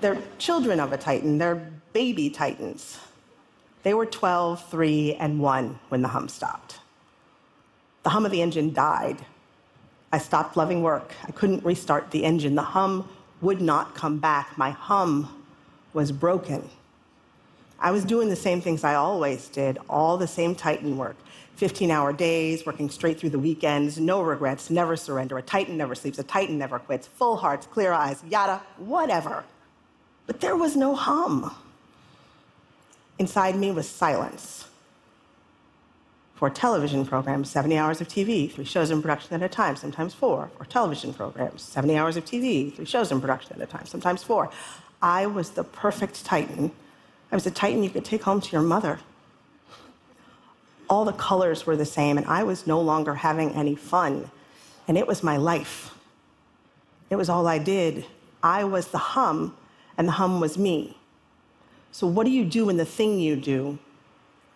They're 0.00 0.20
children 0.38 0.80
of 0.80 0.92
a 0.92 0.98
titan, 0.98 1.38
they're 1.38 1.72
baby 1.92 2.28
titans. 2.28 2.98
They 3.84 3.94
were 3.94 4.06
12, 4.06 4.68
3, 4.70 5.14
and 5.14 5.38
1 5.40 5.78
when 5.90 6.02
the 6.02 6.08
hum 6.08 6.28
stopped. 6.28 6.80
The 8.02 8.10
hum 8.10 8.26
of 8.26 8.32
the 8.32 8.42
engine 8.42 8.72
died. 8.72 9.18
I 10.12 10.18
stopped 10.18 10.56
loving 10.56 10.82
work. 10.82 11.12
I 11.26 11.32
couldn't 11.32 11.64
restart 11.64 12.10
the 12.10 12.24
engine. 12.24 12.54
The 12.54 12.62
hum 12.62 13.08
would 13.40 13.60
not 13.60 13.94
come 13.94 14.18
back. 14.18 14.58
My 14.58 14.70
hum 14.70 15.44
was 15.92 16.12
broken. 16.12 16.70
I 17.78 17.90
was 17.90 18.04
doing 18.04 18.30
the 18.30 18.36
same 18.36 18.60
things 18.60 18.84
I 18.84 18.94
always 18.94 19.48
did, 19.48 19.78
all 19.88 20.16
the 20.16 20.26
same 20.26 20.54
Titan 20.54 20.96
work 20.96 21.16
15 21.56 21.90
hour 21.90 22.12
days, 22.12 22.66
working 22.66 22.90
straight 22.90 23.18
through 23.18 23.30
the 23.30 23.38
weekends, 23.38 23.98
no 23.98 24.22
regrets, 24.22 24.70
never 24.70 24.96
surrender. 24.96 25.38
A 25.38 25.42
Titan 25.42 25.76
never 25.76 25.94
sleeps, 25.94 26.18
a 26.18 26.24
Titan 26.24 26.58
never 26.58 26.78
quits, 26.78 27.06
full 27.06 27.36
hearts, 27.36 27.66
clear 27.66 27.92
eyes, 27.92 28.22
yada, 28.28 28.60
whatever. 28.78 29.44
But 30.26 30.40
there 30.40 30.56
was 30.56 30.74
no 30.74 30.94
hum. 30.94 31.54
Inside 33.18 33.56
me 33.56 33.70
was 33.72 33.88
silence. 33.88 34.66
four 36.34 36.50
television 36.50 37.06
programs, 37.06 37.48
70 37.50 37.78
hours 37.78 38.00
of 38.00 38.08
TV, 38.08 38.50
three 38.50 38.64
shows 38.64 38.90
in 38.90 39.00
production 39.00 39.34
at 39.34 39.42
a 39.42 39.48
time, 39.48 39.76
sometimes 39.76 40.12
four, 40.14 40.50
four 40.56 40.66
television 40.66 41.14
programs, 41.14 41.62
70 41.62 41.96
hours 41.96 42.16
of 42.16 42.24
TV, 42.24 42.74
three 42.74 42.84
shows 42.84 43.12
in 43.12 43.20
production 43.20 43.54
at 43.56 43.62
a 43.62 43.66
time, 43.66 43.86
sometimes 43.86 44.22
four. 44.24 44.50
I 45.00 45.26
was 45.26 45.50
the 45.50 45.64
perfect 45.64 46.24
Titan. 46.24 46.72
I 47.30 47.36
was 47.36 47.46
a 47.46 47.50
Titan 47.52 47.82
you 47.84 47.90
could 47.90 48.04
take 48.04 48.24
home 48.24 48.40
to 48.40 48.52
your 48.52 48.62
mother. 48.62 48.98
All 50.90 51.04
the 51.04 51.12
colors 51.12 51.66
were 51.66 51.76
the 51.76 51.86
same, 51.86 52.18
and 52.18 52.26
I 52.26 52.42
was 52.42 52.66
no 52.66 52.80
longer 52.80 53.14
having 53.14 53.52
any 53.52 53.76
fun. 53.76 54.30
And 54.88 54.98
it 54.98 55.06
was 55.06 55.22
my 55.22 55.36
life. 55.36 55.94
It 57.10 57.16
was 57.16 57.28
all 57.28 57.46
I 57.46 57.58
did. 57.58 58.06
I 58.42 58.64
was 58.64 58.88
the 58.88 58.98
hum, 58.98 59.56
and 59.96 60.08
the 60.08 60.12
hum 60.12 60.40
was 60.40 60.58
me. 60.58 60.98
So, 61.94 62.08
what 62.08 62.24
do 62.24 62.32
you 62.32 62.44
do 62.44 62.64
when 62.64 62.76
the 62.76 62.84
thing 62.84 63.20
you 63.20 63.36
do, 63.36 63.78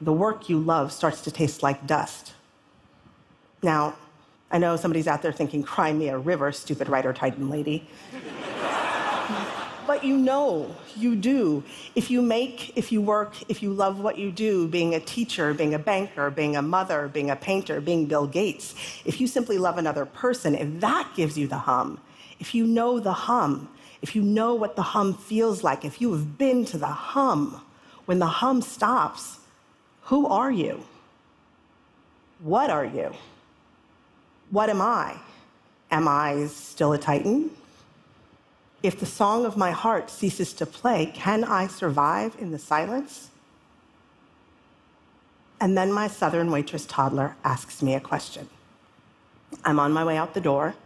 the 0.00 0.12
work 0.12 0.48
you 0.48 0.58
love, 0.58 0.90
starts 0.90 1.20
to 1.20 1.30
taste 1.30 1.62
like 1.62 1.86
dust? 1.86 2.32
Now, 3.62 3.94
I 4.50 4.58
know 4.58 4.74
somebody's 4.74 5.06
out 5.06 5.22
there 5.22 5.30
thinking, 5.30 5.62
cry 5.62 5.92
me 5.92 6.08
a 6.08 6.18
river, 6.18 6.50
stupid 6.50 6.88
writer 6.88 7.12
titan 7.12 7.48
lady. 7.48 7.86
but 9.86 10.02
you 10.02 10.16
know, 10.16 10.74
you 10.96 11.14
do. 11.14 11.62
If 11.94 12.10
you 12.10 12.22
make, 12.22 12.76
if 12.76 12.90
you 12.90 13.00
work, 13.00 13.34
if 13.48 13.62
you 13.62 13.72
love 13.72 14.00
what 14.00 14.18
you 14.18 14.32
do, 14.32 14.66
being 14.66 14.96
a 14.96 15.00
teacher, 15.00 15.54
being 15.54 15.74
a 15.74 15.78
banker, 15.78 16.30
being 16.30 16.56
a 16.56 16.62
mother, 16.62 17.06
being 17.06 17.30
a 17.30 17.36
painter, 17.36 17.80
being 17.80 18.06
Bill 18.06 18.26
Gates, 18.26 18.74
if 19.04 19.20
you 19.20 19.28
simply 19.28 19.58
love 19.58 19.78
another 19.78 20.06
person, 20.06 20.56
if 20.56 20.80
that 20.80 21.12
gives 21.14 21.38
you 21.38 21.46
the 21.46 21.58
hum, 21.58 22.00
if 22.40 22.52
you 22.52 22.66
know 22.66 22.98
the 22.98 23.12
hum, 23.12 23.68
if 24.02 24.14
you 24.14 24.22
know 24.22 24.54
what 24.54 24.76
the 24.76 24.82
hum 24.82 25.14
feels 25.14 25.64
like, 25.64 25.84
if 25.84 26.00
you 26.00 26.12
have 26.12 26.38
been 26.38 26.64
to 26.66 26.78
the 26.78 26.86
hum, 26.86 27.60
when 28.06 28.18
the 28.18 28.26
hum 28.26 28.62
stops, 28.62 29.38
who 30.02 30.26
are 30.26 30.50
you? 30.50 30.84
What 32.40 32.70
are 32.70 32.84
you? 32.84 33.12
What 34.50 34.70
am 34.70 34.80
I? 34.80 35.16
Am 35.90 36.06
I 36.06 36.46
still 36.46 36.92
a 36.92 36.98
Titan? 36.98 37.50
If 38.82 39.00
the 39.00 39.06
song 39.06 39.44
of 39.44 39.56
my 39.56 39.72
heart 39.72 40.08
ceases 40.08 40.52
to 40.54 40.66
play, 40.66 41.06
can 41.06 41.42
I 41.42 41.66
survive 41.66 42.36
in 42.38 42.52
the 42.52 42.58
silence? 42.58 43.30
And 45.60 45.76
then 45.76 45.92
my 45.92 46.06
Southern 46.06 46.50
waitress 46.52 46.86
toddler 46.86 47.36
asks 47.44 47.82
me 47.82 47.94
a 47.94 48.00
question. 48.00 48.48
I'm 49.64 49.80
on 49.80 49.92
my 49.92 50.04
way 50.04 50.16
out 50.16 50.34
the 50.34 50.40
door. 50.40 50.76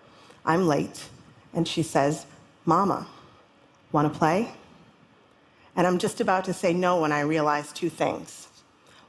I'm 0.47 0.66
late. 0.66 1.09
And 1.52 1.69
she 1.69 1.83
says, 1.83 2.25
Mama, 2.64 3.07
want 3.90 4.12
to 4.12 4.19
play? 4.19 4.52
And 5.75 5.87
I'm 5.87 5.99
just 5.99 6.21
about 6.21 6.45
to 6.45 6.52
say 6.52 6.73
no 6.73 7.00
when 7.00 7.12
I 7.12 7.21
realize 7.21 7.73
two 7.73 7.88
things. 7.90 8.49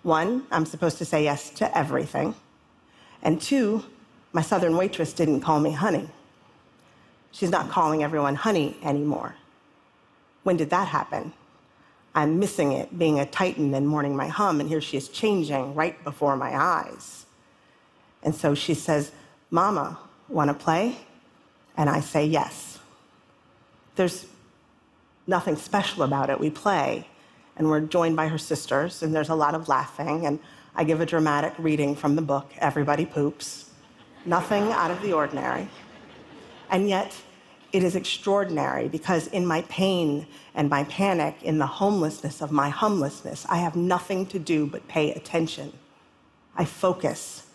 One, 0.01 0.45
I'm 0.51 0.65
supposed 0.65 0.98
to 0.98 1.05
say 1.05 1.24
yes 1.24 1.50
to 1.51 1.77
everything. 1.77 2.36
And 3.22 3.41
two, 3.41 3.86
my 4.31 4.41
southern 4.41 4.75
waitress 4.75 5.13
didn't 5.13 5.41
call 5.41 5.60
me 5.60 5.72
honey. 5.72 6.10
She's 7.31 7.50
not 7.50 7.69
calling 7.69 8.03
everyone 8.03 8.36
honey 8.36 8.77
anymore. 8.83 9.36
When 10.43 10.57
did 10.57 10.69
that 10.72 10.88
happen? 10.88 11.33
I'm 12.15 12.39
missing 12.39 12.74
it, 12.74 12.98
being 12.98 13.19
a 13.19 13.25
titan 13.25 13.74
and 13.74 13.88
mourning 13.88 14.15
my 14.15 14.27
hum, 14.27 14.60
and 14.60 14.69
here 14.69 14.81
she 14.81 14.98
is 14.98 15.10
changing 15.10 15.74
right 15.74 16.01
before 16.03 16.36
my 16.36 16.55
eyes. 16.55 17.25
And 18.22 18.36
so 18.36 18.53
she 18.53 18.74
says, 18.74 19.12
Mama, 19.50 19.98
want 20.29 20.50
to 20.50 20.53
play? 20.53 20.98
And 21.75 21.89
I 21.89 22.01
say 22.01 22.25
yes. 22.25 22.72
There's 23.95 24.25
nothing 25.27 25.55
special 25.55 26.03
about 26.03 26.29
it. 26.29 26.39
We 26.39 26.50
play, 26.50 27.07
and 27.55 27.69
we're 27.69 27.81
joined 27.81 28.15
by 28.15 28.27
her 28.27 28.38
sisters, 28.38 29.03
and 29.03 29.13
there's 29.13 29.29
a 29.29 29.35
lot 29.35 29.55
of 29.55 29.67
laughing, 29.67 30.25
and 30.25 30.39
I 30.75 30.83
give 30.83 31.01
a 31.01 31.05
dramatic 31.05 31.53
reading 31.57 31.95
from 31.95 32.15
the 32.15 32.21
book, 32.21 32.51
Everybody 32.57 33.05
Poops. 33.05 33.69
Nothing 34.25 34.71
out 34.71 34.89
of 34.89 35.01
the 35.01 35.13
ordinary. 35.13 35.67
And 36.69 36.89
yet, 36.89 37.15
it 37.71 37.83
is 37.83 37.95
extraordinary 37.95 38.88
because 38.88 39.27
in 39.27 39.45
my 39.45 39.62
pain 39.63 40.25
and 40.55 40.69
my 40.69 40.83
panic, 40.85 41.35
in 41.43 41.59
the 41.59 41.67
homelessness 41.67 42.41
of 42.41 42.51
my 42.51 42.69
homelessness, 42.69 43.45
I 43.50 43.57
have 43.57 43.75
nothing 43.75 44.25
to 44.27 44.39
do 44.39 44.65
but 44.65 44.88
pay 44.88 45.12
attention. 45.13 45.73
I 46.55 46.65
focus. 46.65 47.47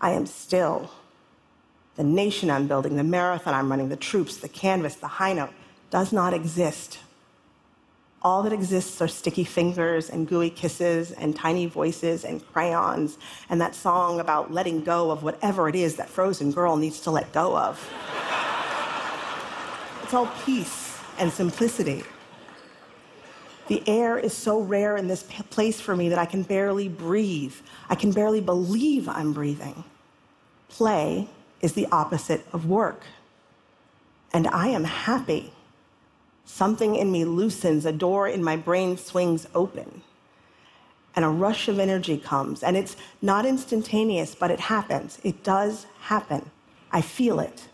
I 0.00 0.10
am 0.10 0.26
still. 0.26 0.90
The 1.96 2.04
nation 2.04 2.50
I'm 2.50 2.66
building, 2.66 2.96
the 2.96 3.04
marathon 3.04 3.54
I'm 3.54 3.70
running, 3.70 3.88
the 3.88 3.96
troops, 3.96 4.36
the 4.36 4.48
canvas, 4.48 4.96
the 4.96 5.06
high 5.06 5.32
note 5.32 5.52
does 5.94 6.12
not 6.12 6.34
exist. 6.34 6.98
All 8.20 8.42
that 8.42 8.52
exists 8.52 9.00
are 9.00 9.06
sticky 9.06 9.44
fingers 9.44 10.10
and 10.10 10.26
gooey 10.26 10.50
kisses 10.50 11.12
and 11.12 11.36
tiny 11.36 11.66
voices 11.66 12.24
and 12.24 12.44
crayons 12.52 13.16
and 13.48 13.60
that 13.60 13.76
song 13.76 14.18
about 14.18 14.52
letting 14.52 14.82
go 14.82 15.12
of 15.12 15.22
whatever 15.22 15.68
it 15.68 15.76
is 15.76 15.94
that 15.94 16.10
frozen 16.10 16.50
girl 16.50 16.76
needs 16.76 16.98
to 17.02 17.12
let 17.12 17.32
go 17.32 17.56
of. 17.56 17.78
it's 20.02 20.12
all 20.12 20.26
peace 20.44 20.98
and 21.16 21.32
simplicity. 21.32 22.02
The 23.68 23.80
air 23.88 24.18
is 24.18 24.36
so 24.36 24.58
rare 24.58 24.96
in 24.96 25.06
this 25.06 25.22
place 25.22 25.80
for 25.80 25.94
me 25.94 26.08
that 26.08 26.18
I 26.18 26.26
can 26.26 26.42
barely 26.42 26.88
breathe. 26.88 27.54
I 27.88 27.94
can 27.94 28.10
barely 28.10 28.40
believe 28.40 29.08
I'm 29.08 29.32
breathing. 29.32 29.84
Play 30.68 31.28
is 31.60 31.74
the 31.74 31.86
opposite 31.92 32.44
of 32.52 32.66
work. 32.66 33.04
And 34.32 34.48
I 34.48 34.70
am 34.70 34.82
happy 34.82 35.52
Something 36.44 36.94
in 36.94 37.10
me 37.10 37.24
loosens, 37.24 37.86
a 37.86 37.92
door 37.92 38.28
in 38.28 38.44
my 38.44 38.56
brain 38.56 38.96
swings 38.96 39.46
open, 39.54 40.02
and 41.16 41.24
a 41.24 41.28
rush 41.28 41.68
of 41.68 41.78
energy 41.78 42.18
comes. 42.18 42.62
And 42.62 42.76
it's 42.76 42.96
not 43.22 43.46
instantaneous, 43.46 44.34
but 44.34 44.50
it 44.50 44.60
happens. 44.60 45.18
It 45.24 45.42
does 45.42 45.86
happen. 46.00 46.50
I 46.92 47.00
feel 47.00 47.40
it. 47.40 47.68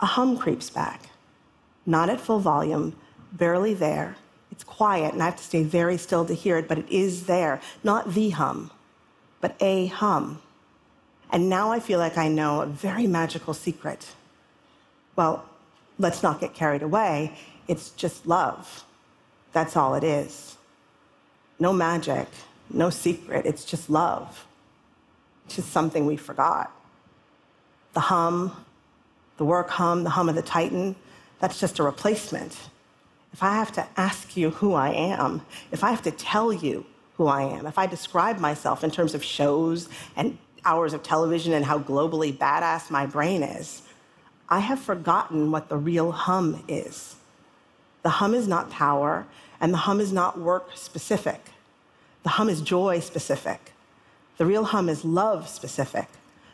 A 0.00 0.06
hum 0.06 0.38
creeps 0.38 0.70
back, 0.70 1.10
not 1.84 2.08
at 2.08 2.20
full 2.20 2.38
volume, 2.40 2.96
barely 3.32 3.74
there. 3.74 4.16
It's 4.50 4.64
quiet, 4.64 5.12
and 5.12 5.22
I 5.22 5.26
have 5.26 5.36
to 5.36 5.44
stay 5.44 5.62
very 5.62 5.96
still 5.96 6.24
to 6.24 6.34
hear 6.34 6.56
it, 6.58 6.68
but 6.68 6.78
it 6.78 6.88
is 6.90 7.26
there. 7.26 7.60
Not 7.84 8.14
the 8.14 8.30
hum, 8.30 8.70
but 9.40 9.56
a 9.60 9.86
hum. 9.86 10.40
And 11.30 11.48
now 11.48 11.70
I 11.70 11.80
feel 11.80 11.98
like 11.98 12.18
I 12.18 12.28
know 12.28 12.62
a 12.62 12.66
very 12.66 13.06
magical 13.06 13.54
secret. 13.54 14.08
Well, 15.16 15.44
let's 15.98 16.22
not 16.22 16.40
get 16.40 16.54
carried 16.54 16.82
away. 16.82 17.36
It's 17.70 17.90
just 17.90 18.26
love. 18.26 18.84
That's 19.52 19.76
all 19.76 19.94
it 19.94 20.02
is. 20.02 20.56
No 21.60 21.72
magic, 21.72 22.26
no 22.68 22.90
secret. 22.90 23.46
It's 23.46 23.64
just 23.64 23.88
love. 23.88 24.44
It's 25.46 25.54
just 25.54 25.70
something 25.70 26.04
we 26.04 26.16
forgot. 26.16 26.72
The 27.92 28.00
hum, 28.00 28.64
the 29.36 29.44
work 29.44 29.70
hum, 29.70 30.02
the 30.02 30.10
hum 30.10 30.28
of 30.28 30.34
the 30.34 30.42
Titan, 30.42 30.96
that's 31.38 31.60
just 31.60 31.78
a 31.78 31.84
replacement. 31.84 32.58
If 33.32 33.40
I 33.44 33.54
have 33.54 33.70
to 33.74 33.86
ask 33.96 34.36
you 34.36 34.50
who 34.50 34.74
I 34.74 34.90
am, 34.90 35.42
if 35.70 35.84
I 35.84 35.90
have 35.90 36.02
to 36.02 36.10
tell 36.10 36.52
you 36.52 36.84
who 37.18 37.28
I 37.28 37.42
am, 37.42 37.66
if 37.66 37.78
I 37.78 37.86
describe 37.86 38.40
myself 38.40 38.82
in 38.82 38.90
terms 38.90 39.14
of 39.14 39.22
shows 39.22 39.88
and 40.16 40.36
hours 40.64 40.92
of 40.92 41.04
television 41.04 41.52
and 41.52 41.64
how 41.64 41.78
globally 41.78 42.36
badass 42.36 42.90
my 42.90 43.06
brain 43.06 43.44
is, 43.44 43.82
I 44.48 44.58
have 44.58 44.80
forgotten 44.80 45.52
what 45.52 45.68
the 45.68 45.76
real 45.76 46.10
hum 46.10 46.64
is. 46.66 47.14
The 48.02 48.10
hum 48.10 48.34
is 48.34 48.48
not 48.48 48.70
power, 48.70 49.26
and 49.60 49.72
the 49.72 49.78
hum 49.78 50.00
is 50.00 50.12
not 50.12 50.38
work 50.38 50.70
specific. 50.74 51.50
The 52.22 52.30
hum 52.30 52.48
is 52.48 52.60
joy 52.60 53.00
specific. 53.00 53.72
The 54.38 54.46
real 54.46 54.64
hum 54.64 54.88
is 54.88 55.04
love 55.04 55.48
specific. 55.48 56.06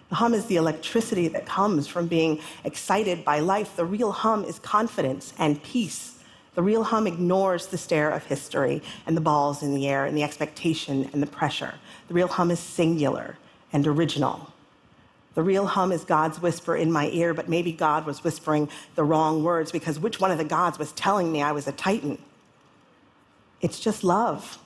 The 0.09 0.17
hum 0.17 0.35
is 0.35 0.47
the 0.47 0.57
electricity 0.57 1.29
that 1.29 1.47
comes 1.47 1.87
from 1.89 2.07
being 2.07 2.41
excited 2.65 3.25
by 3.25 3.41
life. 3.41 3.77
The 3.77 3.85
real 3.85 4.13
hum 4.13 4.45
is 4.45 4.59
confidence 4.59 5.33
and 5.39 5.63
peace. 5.63 6.19
The 6.55 6.63
real 6.63 6.85
hum 6.85 7.07
ignores 7.07 7.67
the 7.67 7.79
stare 7.79 8.11
of 8.11 8.25
history 8.25 8.83
and 9.07 9.17
the 9.17 9.21
balls 9.21 9.63
in 9.63 9.75
the 9.75 9.89
air 9.89 10.07
and 10.07 10.17
the 10.17 10.23
expectation 10.23 11.11
and 11.13 11.23
the 11.23 11.27
pressure. 11.27 11.75
The 12.09 12.15
real 12.15 12.29
hum 12.29 12.51
is 12.51 12.61
singular 12.61 13.37
and 13.73 13.87
original. 13.87 14.53
The 15.37 15.43
real 15.43 15.67
hum 15.67 15.93
is 15.93 16.03
God's 16.03 16.41
whisper 16.41 16.75
in 16.75 16.91
my 16.91 17.11
ear, 17.11 17.35
but 17.35 17.47
maybe 17.47 17.71
God 17.71 18.07
was 18.07 18.25
whispering 18.25 18.71
the 18.95 19.05
wrong 19.05 19.45
words 19.45 19.71
because 19.71 20.01
which 20.01 20.19
one 20.19 20.31
of 20.31 20.39
the 20.39 20.45
gods 20.45 20.79
was 20.79 20.93
telling 20.93 21.31
me 21.31 21.43
I 21.43 21.53
was 21.53 21.67
a 21.67 21.73
titan? 21.73 22.17
It's 23.61 23.79
just 23.79 24.03
love. 24.03 24.59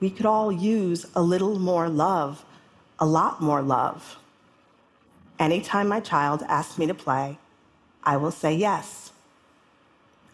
We 0.00 0.10
could 0.10 0.26
all 0.26 0.52
use 0.52 1.06
a 1.16 1.22
little 1.22 1.58
more 1.58 1.88
love, 1.88 2.44
a 2.98 3.06
lot 3.06 3.40
more 3.40 3.62
love. 3.62 4.18
Anytime 5.38 5.88
my 5.88 6.00
child 6.00 6.42
asks 6.46 6.76
me 6.76 6.86
to 6.86 6.94
play, 6.94 7.38
I 8.02 8.18
will 8.18 8.32
say 8.32 8.54
yes. 8.54 9.12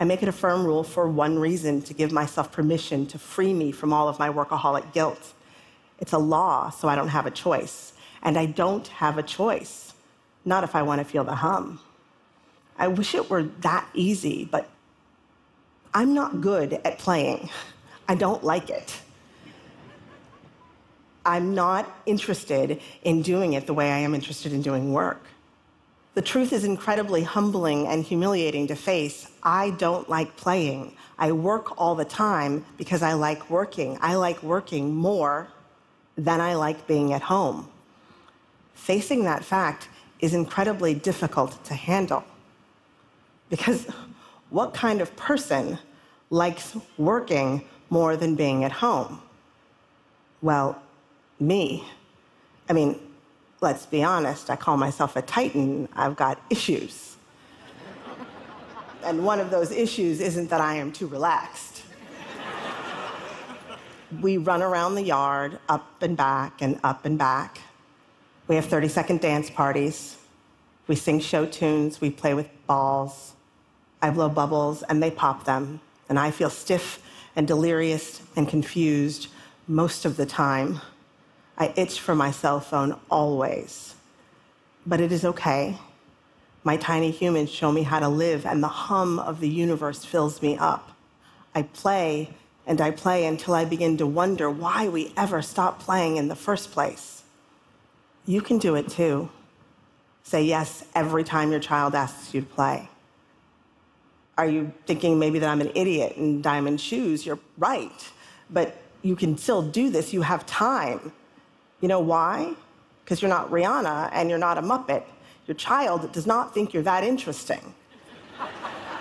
I 0.01 0.05
make 0.07 0.25
it 0.25 0.29
a 0.29 0.33
firm 0.33 0.67
rule 0.67 0.83
for 0.83 1.07
one 1.07 1.39
reason 1.39 1.83
to 1.83 1.95
give 1.95 2.11
myself 2.11 2.51
permission 2.51 3.07
to 3.07 3.19
free 3.19 3.55
me 3.55 3.71
from 3.71 3.93
all 3.93 4.09
of 4.09 4.19
my 4.19 4.29
workaholic 4.29 4.93
guilt. 4.93 5.35
It's 6.01 6.13
a 6.13 6.19
law, 6.19 6.71
so 6.71 6.89
I 6.89 6.97
don't 6.97 7.09
have 7.09 7.27
a 7.27 7.31
choice 7.31 7.93
and 8.23 8.39
I 8.39 8.47
don't 8.47 8.87
have 8.89 9.19
a 9.19 9.23
choice. 9.23 9.95
Not 10.45 10.65
if 10.65 10.75
I 10.75 10.83
want 10.83 11.01
to 11.01 11.05
feel 11.05 11.25
the 11.25 11.35
hum. 11.35 11.81
I 12.79 12.89
wish 12.89 13.15
it 13.15 13.29
were 13.29 13.45
that 13.61 13.87
easy, 13.95 14.49
but 14.51 14.69
I'm 15.93 16.15
not 16.15 16.41
good 16.41 16.75
at 16.85 16.99
playing. 16.99 17.51
I 18.09 18.15
don't 18.15 18.43
like 18.43 18.71
it. 18.71 19.01
I'm 21.25 21.55
not 21.55 22.01
interested 22.07 22.81
in 23.03 23.23
doing 23.23 23.53
it 23.53 23.67
the 23.67 23.75
way 23.75 23.93
I 23.93 23.99
am 23.99 24.15
interested 24.15 24.53
in 24.53 24.63
doing 24.63 24.93
work. 24.93 25.23
The 26.15 26.23
truth 26.23 26.53
is 26.53 26.65
incredibly 26.65 27.23
humbling 27.23 27.87
and 27.87 28.03
humiliating 28.03 28.67
to 28.69 28.75
face. 28.75 29.31
I 29.43 29.71
don't 29.71 30.09
like 30.09 30.37
playing. 30.37 30.97
I 31.19 31.33
work 31.33 31.79
all 31.79 31.95
the 31.95 32.05
time 32.05 32.65
because 32.79 33.03
I 33.03 33.13
like 33.13 33.49
working. 33.51 33.99
I 34.01 34.17
like 34.17 34.43
working 34.43 34.95
more 34.95 35.49
than 36.17 36.41
I 36.41 36.55
like 36.55 36.87
being 36.87 37.13
at 37.13 37.23
home. 37.23 37.69
Facing 38.75 39.25
that 39.25 39.45
fact 39.45 39.89
is 40.21 40.35
incredibly 40.35 40.95
difficult 40.95 41.63
to 41.65 41.75
handle. 41.75 42.25
Because 43.49 43.87
what 44.51 44.75
kind 44.75 45.01
of 45.01 45.15
person 45.17 45.79
likes 46.31 46.77
working 46.99 47.65
more 47.89 48.17
than 48.17 48.35
being 48.35 48.65
at 48.65 48.73
home? 48.73 49.21
Well, 50.43 50.81
me. 51.39 51.85
I 52.69 52.73
mean, 52.73 52.99
let's 53.61 53.87
be 53.87 54.03
honest, 54.03 54.51
I 54.51 54.57
call 54.57 54.77
myself 54.77 55.17
a 55.17 55.23
titan. 55.23 55.89
I've 55.95 56.17
got 56.17 56.41
issues. 56.51 57.17
and 59.05 59.25
one 59.25 59.41
of 59.41 59.51
those 59.51 59.71
issues 59.71 60.21
isn't 60.21 60.51
that 60.51 60.61
I 60.61 60.75
am 60.75 60.93
too 60.93 61.07
relaxed. 61.07 61.83
we 64.21 64.37
run 64.37 64.63
around 64.63 64.95
the 64.95 65.03
yard, 65.03 65.59
up 65.69 66.03
and 66.03 66.17
back 66.17 66.61
and 66.61 66.79
up 66.83 67.05
and 67.05 67.19
back. 67.19 67.60
We 68.51 68.57
have 68.57 68.67
30 68.67 68.89
second 68.89 69.21
dance 69.21 69.49
parties. 69.49 70.17
We 70.89 70.97
sing 70.97 71.21
show 71.21 71.47
tunes. 71.47 72.01
We 72.01 72.11
play 72.11 72.35
with 72.35 72.49
balls. 72.67 73.35
I 74.03 74.11
blow 74.11 74.29
bubbles 74.29 74.83
and 74.83 75.01
they 75.01 75.13
pop 75.13 75.45
them. 75.45 75.81
And 76.09 76.19
I 76.19 76.33
feel 76.33 76.51
stiff 76.51 77.01
and 77.37 77.47
delirious 77.47 78.21
and 78.35 78.49
confused 78.49 79.29
most 79.69 80.05
of 80.05 80.17
the 80.17 80.27
time. 80.27 80.81
I 81.59 81.73
itch 81.77 82.01
for 82.01 82.17
my 82.17 82.33
cell 82.33 82.59
phone 82.59 82.99
always. 83.09 83.95
But 84.85 85.01
it 85.01 85.13
is 85.13 85.25
okay. 85.25 85.79
My 86.65 86.77
tiny 86.77 87.13
humans 87.13 87.51
show 87.51 87.71
me 87.71 87.85
how 87.85 88.01
to 88.01 88.09
live, 88.09 88.45
and 88.45 88.65
the 88.65 88.67
hum 88.67 89.21
of 89.21 89.39
the 89.39 89.49
universe 89.49 90.05
fills 90.05 90.43
me 90.43 90.57
up. 90.57 90.91
I 91.55 91.63
play 91.63 92.31
and 92.67 92.81
I 92.81 92.91
play 92.91 93.27
until 93.27 93.55
I 93.55 93.65
begin 93.65 93.97
to 93.99 94.09
wonder 94.09 94.51
why 94.51 94.89
we 94.89 95.13
ever 95.17 95.41
stopped 95.41 95.83
playing 95.83 96.17
in 96.17 96.27
the 96.27 96.35
first 96.35 96.73
place. 96.73 97.20
You 98.31 98.41
can 98.41 98.59
do 98.59 98.77
it 98.77 98.89
too. 98.89 99.29
Say 100.23 100.45
yes 100.45 100.85
every 100.95 101.25
time 101.25 101.51
your 101.51 101.59
child 101.59 101.97
asks 101.97 102.33
you 102.33 102.43
to 102.43 102.47
play. 102.47 102.89
Are 104.39 104.47
you 104.47 104.73
thinking 104.87 105.19
maybe 105.19 105.41
that 105.41 105.51
I'm 105.51 105.61
an 105.61 105.73
idiot 105.75 106.13
in 106.17 106.41
diamond 106.41 106.81
shoes? 106.81 107.27
You're 107.27 107.41
right. 107.59 108.13
But 108.49 108.77
you 109.03 109.17
can 109.17 109.37
still 109.37 109.63
do 109.63 109.91
this. 109.91 110.13
You 110.13 110.23
have 110.23 110.47
time. 110.47 111.11
You 111.81 111.89
know 111.89 111.99
why? 111.99 112.55
Because 113.03 113.21
you're 113.21 113.29
not 113.29 113.51
Rihanna 113.51 114.11
and 114.13 114.31
you're 114.31 114.39
not 114.39 114.59
a 114.59 114.63
Muppet. 114.63 115.03
Your 115.49 115.57
child 115.57 116.13
does 116.13 116.29
not 116.29 116.55
think 116.55 116.73
you're 116.73 116.85
that 116.85 117.03
interesting. 117.03 117.75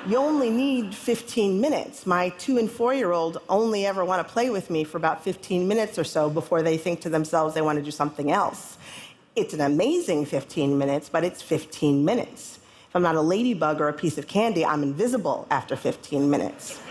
You 0.07 0.17
only 0.17 0.49
need 0.49 0.95
15 0.95 1.61
minutes. 1.61 2.07
My 2.07 2.29
two 2.29 2.57
and 2.57 2.71
four 2.71 2.95
year 2.95 3.11
old 3.11 3.37
only 3.47 3.85
ever 3.85 4.03
want 4.03 4.27
to 4.27 4.33
play 4.33 4.49
with 4.49 4.71
me 4.71 4.83
for 4.83 4.97
about 4.97 5.23
15 5.23 5.67
minutes 5.67 5.99
or 5.99 6.03
so 6.03 6.31
before 6.31 6.63
they 6.63 6.77
think 6.77 7.01
to 7.01 7.09
themselves 7.09 7.53
they 7.53 7.61
want 7.61 7.77
to 7.77 7.85
do 7.85 7.91
something 7.91 8.31
else. 8.31 8.78
It's 9.35 9.53
an 9.53 9.61
amazing 9.61 10.25
15 10.25 10.77
minutes, 10.77 11.09
but 11.09 11.23
it's 11.23 11.41
15 11.41 12.03
minutes. 12.03 12.59
If 12.89 12.95
I'm 12.95 13.03
not 13.03 13.15
a 13.15 13.21
ladybug 13.21 13.79
or 13.79 13.87
a 13.87 13.93
piece 13.93 14.17
of 14.17 14.27
candy, 14.27 14.65
I'm 14.65 14.81
invisible 14.81 15.47
after 15.51 15.75
15 15.75 16.29
minutes. 16.29 16.81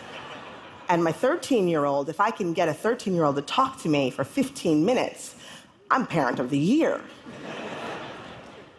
And 0.89 1.03
my 1.03 1.13
13 1.13 1.69
year 1.69 1.85
old, 1.85 2.09
if 2.09 2.21
I 2.21 2.31
can 2.31 2.53
get 2.53 2.69
a 2.69 2.75
13 2.75 3.15
year 3.15 3.25
old 3.25 3.37
to 3.37 3.43
talk 3.43 3.81
to 3.83 3.89
me 3.89 4.11
for 4.11 4.25
15 4.25 4.85
minutes, 4.85 5.35
I'm 5.91 6.07
parent 6.07 6.39
of 6.39 6.51
the 6.51 6.59
year. 6.59 7.01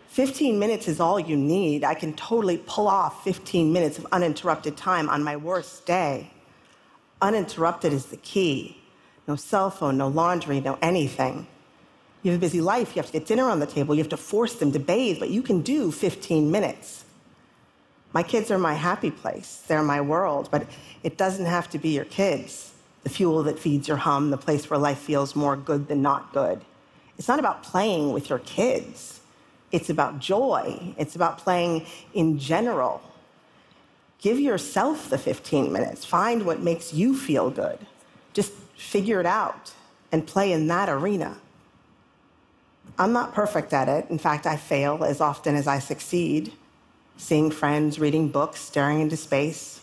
15 0.07 0.57
minutes 0.57 0.87
is 0.87 0.99
all 0.99 1.19
you 1.19 1.35
need. 1.35 1.83
I 1.83 1.93
can 1.93 2.13
totally 2.13 2.57
pull 2.65 2.87
off 2.87 3.23
15 3.23 3.71
minutes 3.71 3.97
of 3.99 4.07
uninterrupted 4.11 4.75
time 4.75 5.09
on 5.09 5.23
my 5.23 5.35
worst 5.35 5.85
day. 5.85 6.31
Uninterrupted 7.21 7.93
is 7.93 8.07
the 8.07 8.17
key. 8.17 8.81
No 9.27 9.35
cell 9.35 9.69
phone, 9.69 9.97
no 9.97 10.07
laundry, 10.07 10.61
no 10.61 10.79
anything. 10.81 11.45
You 12.21 12.31
have 12.31 12.39
a 12.39 12.41
busy 12.41 12.61
life, 12.61 12.95
you 12.95 13.01
have 13.01 13.07
to 13.07 13.13
get 13.13 13.25
dinner 13.25 13.49
on 13.49 13.59
the 13.59 13.65
table, 13.65 13.95
you 13.95 14.01
have 14.01 14.09
to 14.09 14.17
force 14.17 14.55
them 14.55 14.71
to 14.73 14.79
bathe, 14.79 15.19
but 15.19 15.29
you 15.29 15.41
can 15.41 15.61
do 15.61 15.91
15 15.91 16.51
minutes. 16.51 17.05
My 18.11 18.23
kids 18.23 18.51
are 18.51 18.57
my 18.57 18.73
happy 18.73 19.11
place, 19.11 19.63
they're 19.67 19.83
my 19.83 20.01
world, 20.01 20.49
but 20.51 20.67
it 21.03 21.17
doesn't 21.17 21.45
have 21.45 21.69
to 21.69 21.77
be 21.77 21.89
your 21.89 22.05
kids, 22.05 22.73
the 23.03 23.09
fuel 23.09 23.43
that 23.43 23.59
feeds 23.59 23.87
your 23.87 23.97
hum, 23.97 24.31
the 24.31 24.37
place 24.37 24.69
where 24.69 24.79
life 24.79 24.99
feels 24.99 25.35
more 25.35 25.55
good 25.55 25.87
than 25.87 26.01
not 26.01 26.33
good. 26.33 26.61
It's 27.17 27.27
not 27.27 27.39
about 27.39 27.63
playing 27.63 28.13
with 28.13 28.29
your 28.29 28.39
kids. 28.39 29.19
It's 29.71 29.89
about 29.89 30.19
joy. 30.19 30.95
It's 30.97 31.15
about 31.15 31.37
playing 31.37 31.85
in 32.13 32.39
general. 32.39 33.01
Give 34.19 34.39
yourself 34.39 35.09
the 35.09 35.17
15 35.17 35.71
minutes. 35.71 36.05
Find 36.05 36.45
what 36.45 36.61
makes 36.61 36.93
you 36.93 37.15
feel 37.15 37.49
good. 37.49 37.77
Just 38.33 38.51
figure 38.75 39.19
it 39.19 39.25
out 39.25 39.73
and 40.11 40.25
play 40.25 40.51
in 40.51 40.67
that 40.67 40.89
arena. 40.89 41.37
I'm 42.99 43.13
not 43.13 43.33
perfect 43.33 43.71
at 43.71 43.87
it. 43.87 44.09
In 44.09 44.17
fact, 44.17 44.45
I 44.45 44.57
fail 44.57 45.05
as 45.05 45.21
often 45.21 45.55
as 45.55 45.67
I 45.67 45.79
succeed. 45.79 46.51
Seeing 47.15 47.49
friends, 47.49 47.97
reading 47.97 48.27
books, 48.27 48.59
staring 48.59 48.99
into 48.99 49.15
space. 49.15 49.79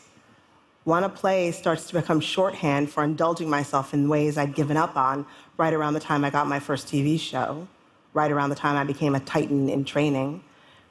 Wanna 0.84 1.08
play 1.08 1.50
starts 1.50 1.86
to 1.86 1.94
become 1.94 2.20
shorthand 2.20 2.90
for 2.90 3.02
indulging 3.02 3.48
myself 3.48 3.94
in 3.94 4.10
ways 4.10 4.36
I'd 4.36 4.54
given 4.54 4.76
up 4.76 4.96
on 4.98 5.24
right 5.56 5.72
around 5.72 5.94
the 5.94 6.00
time 6.00 6.26
I 6.26 6.30
got 6.30 6.46
my 6.46 6.60
first 6.60 6.88
TV 6.88 7.18
show, 7.18 7.66
right 8.12 8.30
around 8.30 8.50
the 8.50 8.54
time 8.54 8.76
I 8.76 8.84
became 8.84 9.14
a 9.14 9.20
titan 9.20 9.70
in 9.70 9.86
training, 9.86 10.44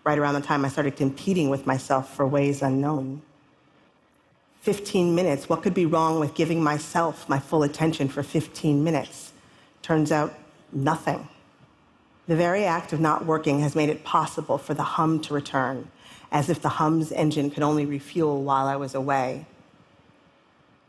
right 0.03 0.17
around 0.17 0.33
the 0.33 0.41
time 0.41 0.65
I 0.65 0.69
started 0.69 0.95
competing 0.95 1.49
with 1.49 1.67
myself 1.67 2.15
for 2.15 2.25
ways 2.25 2.63
unknown. 2.63 3.21
15 4.61 5.13
minutes, 5.13 5.47
what 5.47 5.61
could 5.61 5.75
be 5.75 5.85
wrong 5.85 6.19
with 6.19 6.33
giving 6.33 6.63
myself 6.63 7.29
my 7.29 7.38
full 7.38 7.61
attention 7.61 8.09
for 8.09 8.23
15 8.23 8.83
minutes? 8.83 9.31
Turns 9.83 10.11
out, 10.11 10.33
nothing. 10.73 11.29
The 12.27 12.35
very 12.35 12.65
act 12.65 12.91
of 12.91 12.99
not 12.99 13.25
working 13.25 13.59
has 13.59 13.75
made 13.75 13.89
it 13.89 14.03
possible 14.03 14.57
for 14.57 14.73
the 14.73 14.83
hum 14.83 15.19
to 15.21 15.33
return, 15.33 15.89
as 16.31 16.49
if 16.49 16.61
the 16.61 16.69
hum's 16.69 17.11
engine 17.11 17.51
could 17.51 17.61
only 17.61 17.85
refuel 17.85 18.41
while 18.41 18.67
I 18.67 18.75
was 18.75 18.95
away. 18.95 19.45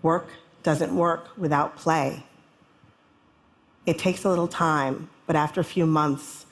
Work 0.03 0.29
doesn't 0.63 0.97
work 0.97 1.37
without 1.37 1.77
play. 1.77 2.25
It 3.85 3.99
takes 3.99 4.25
a 4.25 4.31
little 4.31 4.49
time, 4.49 5.11
but 5.27 5.37
after 5.37 5.61
a 5.61 5.65
few 5.65 5.87
months, 5.87 6.47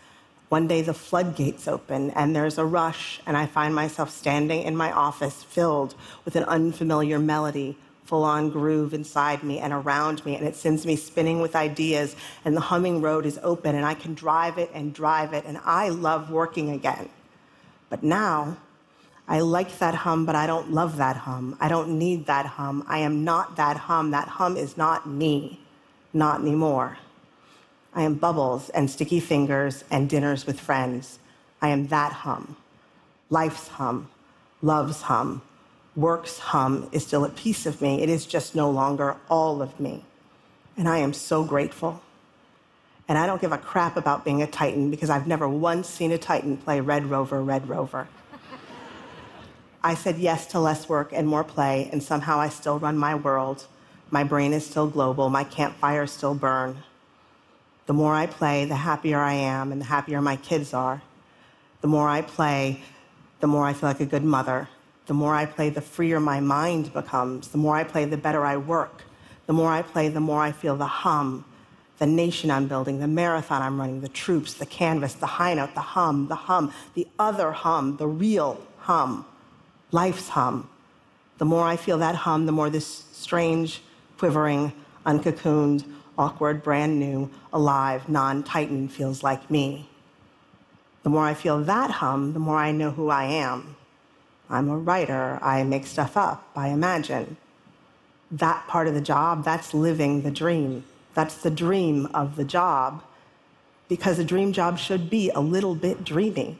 one 0.50 0.68
day 0.68 0.82
the 0.82 0.94
floodgates 0.94 1.66
open 1.66 2.10
and 2.10 2.36
there's 2.36 2.58
a 2.58 2.64
rush, 2.64 3.20
and 3.26 3.36
I 3.36 3.46
find 3.46 3.74
myself 3.74 4.10
standing 4.10 4.62
in 4.62 4.76
my 4.76 4.92
office 4.92 5.42
filled 5.42 5.94
with 6.24 6.36
an 6.36 6.44
unfamiliar 6.44 7.18
melody, 7.18 7.76
full 8.04 8.24
on 8.24 8.50
groove 8.50 8.94
inside 8.94 9.42
me 9.42 9.58
and 9.58 9.72
around 9.72 10.24
me, 10.24 10.36
and 10.36 10.46
it 10.46 10.56
sends 10.56 10.84
me 10.84 10.96
spinning 10.96 11.40
with 11.40 11.56
ideas, 11.56 12.14
and 12.44 12.56
the 12.56 12.60
humming 12.60 13.00
road 13.00 13.26
is 13.26 13.38
open, 13.42 13.74
and 13.74 13.84
I 13.84 13.94
can 13.94 14.14
drive 14.14 14.58
it 14.58 14.70
and 14.74 14.94
drive 14.94 15.32
it, 15.32 15.44
and 15.46 15.58
I 15.64 15.88
love 15.88 16.30
working 16.30 16.70
again. 16.70 17.08
But 17.88 18.02
now, 18.02 18.56
I 19.26 19.40
like 19.40 19.78
that 19.78 19.94
hum, 19.94 20.26
but 20.26 20.34
I 20.34 20.46
don't 20.46 20.72
love 20.72 20.98
that 20.98 21.16
hum. 21.16 21.56
I 21.60 21.68
don't 21.68 21.98
need 21.98 22.26
that 22.26 22.44
hum. 22.44 22.84
I 22.86 22.98
am 22.98 23.24
not 23.24 23.56
that 23.56 23.76
hum. 23.76 24.10
That 24.10 24.28
hum 24.28 24.56
is 24.56 24.76
not 24.76 25.08
me, 25.08 25.60
not 26.12 26.40
anymore. 26.40 26.98
I 27.94 28.02
am 28.02 28.14
bubbles 28.14 28.68
and 28.70 28.90
sticky 28.90 29.20
fingers 29.20 29.84
and 29.90 30.10
dinners 30.10 30.46
with 30.46 30.60
friends. 30.60 31.18
I 31.62 31.68
am 31.68 31.86
that 31.86 32.12
hum. 32.12 32.56
Life's 33.30 33.68
hum, 33.68 34.10
love's 34.60 35.02
hum, 35.02 35.40
work's 35.96 36.38
hum 36.38 36.88
is 36.92 37.06
still 37.06 37.24
a 37.24 37.30
piece 37.30 37.66
of 37.66 37.80
me. 37.80 38.02
It 38.02 38.08
is 38.08 38.26
just 38.26 38.54
no 38.54 38.70
longer 38.70 39.16
all 39.28 39.62
of 39.62 39.78
me. 39.78 40.04
And 40.76 40.88
I 40.88 40.98
am 40.98 41.12
so 41.12 41.44
grateful. 41.44 42.02
And 43.06 43.18
I 43.18 43.26
don't 43.26 43.40
give 43.40 43.52
a 43.52 43.58
crap 43.58 43.96
about 43.96 44.24
being 44.24 44.42
a 44.42 44.46
Titan 44.46 44.90
because 44.90 45.10
I've 45.10 45.26
never 45.26 45.48
once 45.48 45.88
seen 45.88 46.10
a 46.10 46.18
Titan 46.18 46.56
play 46.56 46.80
Red 46.80 47.06
Rover, 47.06 47.42
Red 47.42 47.68
Rover. 47.68 48.08
I 49.82 49.94
said 49.94 50.16
yes 50.16 50.46
to 50.46 50.58
less 50.58 50.88
work 50.88 51.10
and 51.12 51.28
more 51.28 51.44
play, 51.44 51.90
and 51.92 52.02
somehow 52.02 52.40
I 52.40 52.48
still 52.48 52.78
run 52.78 52.96
my 52.96 53.14
world. 53.14 53.66
My 54.10 54.24
brain 54.24 54.54
is 54.54 54.64
still 54.64 54.86
global, 54.86 55.28
my 55.28 55.44
campfires 55.44 56.10
still 56.10 56.34
burn. 56.34 56.82
The 57.84 57.92
more 57.92 58.14
I 58.14 58.26
play, 58.26 58.64
the 58.64 58.76
happier 58.76 59.18
I 59.18 59.34
am, 59.34 59.70
and 59.70 59.82
the 59.82 59.86
happier 59.86 60.22
my 60.22 60.36
kids 60.36 60.72
are. 60.72 61.02
The 61.82 61.88
more 61.88 62.08
I 62.08 62.22
play, 62.22 62.80
the 63.40 63.46
more 63.46 63.66
I 63.66 63.74
feel 63.74 63.90
like 63.90 64.00
a 64.00 64.06
good 64.06 64.24
mother. 64.24 64.70
The 65.06 65.14
more 65.14 65.34
I 65.34 65.46
play, 65.46 65.68
the 65.68 65.80
freer 65.80 66.18
my 66.20 66.40
mind 66.40 66.92
becomes. 66.92 67.48
The 67.48 67.58
more 67.58 67.76
I 67.76 67.84
play, 67.84 68.04
the 68.04 68.16
better 68.16 68.44
I 68.44 68.56
work. 68.56 69.02
The 69.46 69.52
more 69.52 69.70
I 69.70 69.82
play, 69.82 70.08
the 70.08 70.20
more 70.20 70.40
I 70.40 70.52
feel 70.52 70.76
the 70.76 70.86
hum, 70.86 71.44
the 71.98 72.06
nation 72.06 72.50
I'm 72.50 72.66
building, 72.66 72.98
the 72.98 73.06
marathon 73.06 73.60
I'm 73.60 73.78
running, 73.78 74.00
the 74.00 74.08
troops, 74.08 74.54
the 74.54 74.66
canvas, 74.66 75.14
the 75.14 75.26
high 75.26 75.54
note, 75.54 75.74
the 75.74 75.80
hum, 75.80 76.28
the 76.28 76.34
hum, 76.34 76.72
the 76.94 77.06
other 77.18 77.52
hum, 77.52 77.98
the 77.98 78.06
real 78.06 78.60
hum, 78.78 79.26
life's 79.92 80.30
hum. 80.30 80.68
The 81.38 81.44
more 81.44 81.64
I 81.64 81.76
feel 81.76 81.98
that 81.98 82.14
hum, 82.14 82.46
the 82.46 82.52
more 82.52 82.70
this 82.70 83.04
strange, 83.12 83.82
quivering, 84.18 84.72
uncocooned, 85.04 85.84
awkward, 86.16 86.62
brand 86.62 86.98
new, 86.98 87.30
alive, 87.52 88.08
non 88.08 88.42
Titan 88.42 88.88
feels 88.88 89.22
like 89.22 89.50
me. 89.50 89.88
The 91.02 91.10
more 91.10 91.26
I 91.26 91.34
feel 91.34 91.62
that 91.64 91.90
hum, 91.90 92.32
the 92.32 92.38
more 92.38 92.56
I 92.56 92.72
know 92.72 92.90
who 92.90 93.10
I 93.10 93.24
am. 93.24 93.76
I'm 94.48 94.68
a 94.68 94.76
writer. 94.76 95.38
I 95.42 95.62
make 95.64 95.86
stuff 95.86 96.16
up. 96.16 96.48
I 96.54 96.68
imagine. 96.68 97.36
That 98.30 98.66
part 98.66 98.88
of 98.88 98.94
the 98.94 99.00
job, 99.00 99.44
that's 99.44 99.74
living 99.74 100.22
the 100.22 100.30
dream. 100.30 100.84
That's 101.14 101.36
the 101.36 101.50
dream 101.50 102.06
of 102.14 102.36
the 102.36 102.44
job. 102.44 103.02
Because 103.88 104.18
a 104.18 104.24
dream 104.24 104.52
job 104.52 104.78
should 104.78 105.08
be 105.10 105.30
a 105.30 105.40
little 105.40 105.74
bit 105.74 106.04
dreamy. 106.04 106.58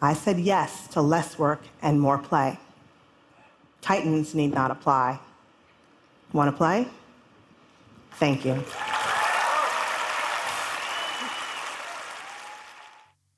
I 0.00 0.14
said 0.14 0.38
yes 0.38 0.88
to 0.88 1.00
less 1.00 1.38
work 1.38 1.62
and 1.82 2.00
more 2.00 2.18
play. 2.18 2.58
Titans 3.80 4.34
need 4.34 4.54
not 4.54 4.70
apply. 4.70 5.20
Want 6.32 6.50
to 6.50 6.56
play? 6.56 6.86
Thank 8.12 8.44
you. 8.44 8.64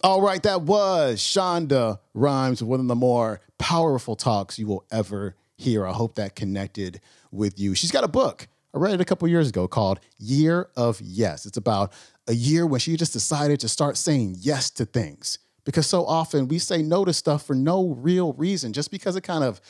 All 0.02 0.22
right, 0.22 0.42
that 0.44 0.62
was 0.62 1.20
Shonda 1.20 1.98
Rhimes, 2.14 2.62
one 2.62 2.80
of 2.80 2.88
the 2.88 2.94
more 2.94 3.42
powerful 3.58 4.16
talks 4.16 4.58
you 4.58 4.66
will 4.66 4.86
ever 4.90 5.36
hear. 5.58 5.86
I 5.86 5.92
hope 5.92 6.14
that 6.14 6.34
connected 6.34 7.02
with 7.30 7.60
you. 7.60 7.74
She's 7.74 7.90
got 7.90 8.02
a 8.02 8.08
book. 8.08 8.48
I 8.74 8.78
read 8.78 8.94
it 8.94 9.02
a 9.02 9.04
couple 9.04 9.28
years 9.28 9.50
ago 9.50 9.68
called 9.68 10.00
Year 10.18 10.70
of 10.74 11.02
Yes. 11.02 11.44
It's 11.44 11.58
about 11.58 11.92
a 12.26 12.32
year 12.32 12.66
when 12.66 12.80
she 12.80 12.96
just 12.96 13.12
decided 13.12 13.60
to 13.60 13.68
start 13.68 13.98
saying 13.98 14.36
yes 14.38 14.70
to 14.70 14.86
things. 14.86 15.38
Because 15.66 15.86
so 15.86 16.06
often 16.06 16.48
we 16.48 16.58
say 16.58 16.80
no 16.80 17.04
to 17.04 17.12
stuff 17.12 17.44
for 17.44 17.54
no 17.54 17.90
real 17.90 18.32
reason, 18.32 18.72
just 18.72 18.90
because 18.90 19.16
it 19.16 19.20
kind 19.20 19.44
of 19.44 19.60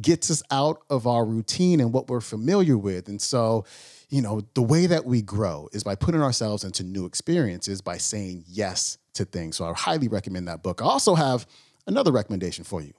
gets 0.00 0.30
us 0.30 0.44
out 0.52 0.82
of 0.88 1.08
our 1.08 1.24
routine 1.24 1.80
and 1.80 1.92
what 1.92 2.06
we're 2.06 2.20
familiar 2.20 2.78
with. 2.78 3.08
And 3.08 3.20
so, 3.20 3.64
you 4.08 4.22
know, 4.22 4.42
the 4.54 4.62
way 4.62 4.86
that 4.86 5.04
we 5.04 5.20
grow 5.20 5.68
is 5.72 5.82
by 5.82 5.96
putting 5.96 6.22
ourselves 6.22 6.62
into 6.62 6.84
new 6.84 7.06
experiences, 7.06 7.80
by 7.80 7.96
saying 7.96 8.44
yes 8.46 8.96
to 9.14 9.24
things. 9.24 9.56
So 9.56 9.64
I 9.64 9.72
highly 9.74 10.08
recommend 10.08 10.48
that 10.48 10.62
book. 10.62 10.80
I 10.82 10.84
also 10.84 11.14
have 11.14 11.46
another 11.86 12.12
recommendation 12.12 12.64
for 12.64 12.80
you. 12.80 12.92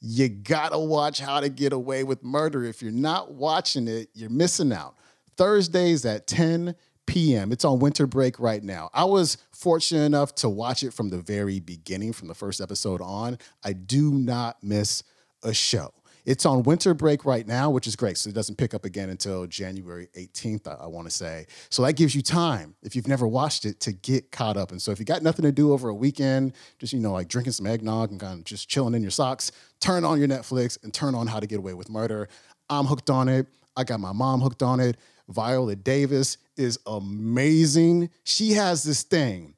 You 0.00 0.28
gotta 0.28 0.78
watch 0.78 1.20
How 1.20 1.40
to 1.40 1.48
Get 1.48 1.72
Away 1.72 2.02
with 2.02 2.24
Murder. 2.24 2.64
If 2.64 2.82
you're 2.82 2.90
not 2.90 3.34
watching 3.34 3.86
it, 3.86 4.08
you're 4.14 4.30
missing 4.30 4.72
out. 4.72 4.96
Thursdays 5.36 6.04
at 6.04 6.26
10 6.26 6.74
p.m. 7.06 7.52
It's 7.52 7.64
on 7.64 7.78
winter 7.78 8.06
break 8.06 8.38
right 8.40 8.62
now. 8.62 8.90
I 8.92 9.04
was 9.04 9.38
fortunate 9.52 10.04
enough 10.04 10.34
to 10.36 10.48
watch 10.48 10.82
it 10.82 10.92
from 10.92 11.10
the 11.10 11.18
very 11.18 11.60
beginning, 11.60 12.12
from 12.12 12.28
the 12.28 12.34
first 12.34 12.60
episode 12.60 13.00
on. 13.00 13.38
I 13.64 13.72
do 13.72 14.12
not 14.12 14.62
miss 14.62 15.02
a 15.42 15.54
show. 15.54 15.92
It's 16.24 16.46
on 16.46 16.62
winter 16.62 16.94
break 16.94 17.24
right 17.24 17.46
now, 17.46 17.70
which 17.70 17.86
is 17.86 17.96
great. 17.96 18.16
So 18.16 18.30
it 18.30 18.34
doesn't 18.34 18.56
pick 18.56 18.74
up 18.74 18.84
again 18.84 19.10
until 19.10 19.46
January 19.46 20.08
18th, 20.16 20.68
I, 20.68 20.84
I 20.84 20.86
want 20.86 21.08
to 21.08 21.10
say. 21.10 21.46
So 21.68 21.82
that 21.82 21.94
gives 21.94 22.14
you 22.14 22.22
time, 22.22 22.74
if 22.82 22.94
you've 22.94 23.08
never 23.08 23.26
watched 23.26 23.64
it, 23.64 23.80
to 23.80 23.92
get 23.92 24.30
caught 24.30 24.56
up. 24.56 24.70
And 24.70 24.80
so 24.80 24.92
if 24.92 24.98
you 25.00 25.04
got 25.04 25.22
nothing 25.22 25.44
to 25.44 25.52
do 25.52 25.72
over 25.72 25.88
a 25.88 25.94
weekend, 25.94 26.52
just, 26.78 26.92
you 26.92 27.00
know, 27.00 27.12
like 27.12 27.28
drinking 27.28 27.54
some 27.54 27.66
eggnog 27.66 28.12
and 28.12 28.20
kind 28.20 28.38
of 28.38 28.44
just 28.44 28.68
chilling 28.68 28.94
in 28.94 29.02
your 29.02 29.10
socks, 29.10 29.50
turn 29.80 30.04
on 30.04 30.18
your 30.18 30.28
Netflix 30.28 30.82
and 30.84 30.94
turn 30.94 31.14
on 31.14 31.26
How 31.26 31.40
to 31.40 31.46
Get 31.46 31.58
Away 31.58 31.74
with 31.74 31.90
Murder. 31.90 32.28
I'm 32.70 32.86
hooked 32.86 33.10
on 33.10 33.28
it. 33.28 33.48
I 33.76 33.84
got 33.84 33.98
my 33.98 34.12
mom 34.12 34.40
hooked 34.40 34.62
on 34.62 34.78
it. 34.80 34.98
Viola 35.28 35.74
Davis 35.74 36.36
is 36.56 36.78
amazing. 36.86 38.10
She 38.24 38.52
has 38.52 38.84
this 38.84 39.02
thing. 39.02 39.54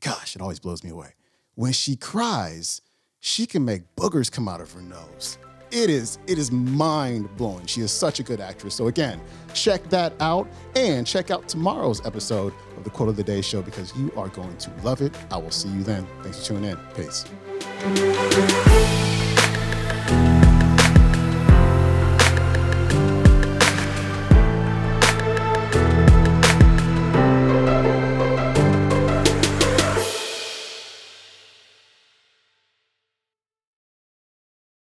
Gosh, 0.00 0.36
it 0.36 0.42
always 0.42 0.60
blows 0.60 0.84
me 0.84 0.90
away. 0.90 1.14
When 1.54 1.72
she 1.72 1.96
cries, 1.96 2.82
she 3.20 3.46
can 3.46 3.64
make 3.64 3.96
boogers 3.96 4.30
come 4.30 4.48
out 4.48 4.60
of 4.60 4.72
her 4.72 4.82
nose. 4.82 5.38
It 5.70 5.90
is 5.90 6.18
it 6.26 6.38
is 6.38 6.50
mind 6.52 7.34
blowing. 7.36 7.66
She 7.66 7.80
is 7.80 7.90
such 7.90 8.20
a 8.20 8.22
good 8.22 8.40
actress. 8.40 8.74
So 8.74 8.86
again, 8.86 9.20
check 9.52 9.82
that 9.90 10.12
out 10.20 10.48
and 10.74 11.06
check 11.06 11.30
out 11.30 11.48
tomorrow's 11.48 12.04
episode 12.06 12.52
of 12.76 12.84
the 12.84 12.90
Quote 12.90 13.08
of 13.08 13.16
the 13.16 13.24
Day 13.24 13.40
show 13.40 13.62
because 13.62 13.94
you 13.96 14.12
are 14.16 14.28
going 14.28 14.56
to 14.58 14.70
love 14.82 15.02
it. 15.02 15.14
I 15.30 15.38
will 15.38 15.50
see 15.50 15.68
you 15.68 15.82
then. 15.82 16.06
Thanks 16.22 16.38
for 16.38 16.54
tuning 16.54 16.70
in. 16.70 16.78
Peace. 16.94 17.24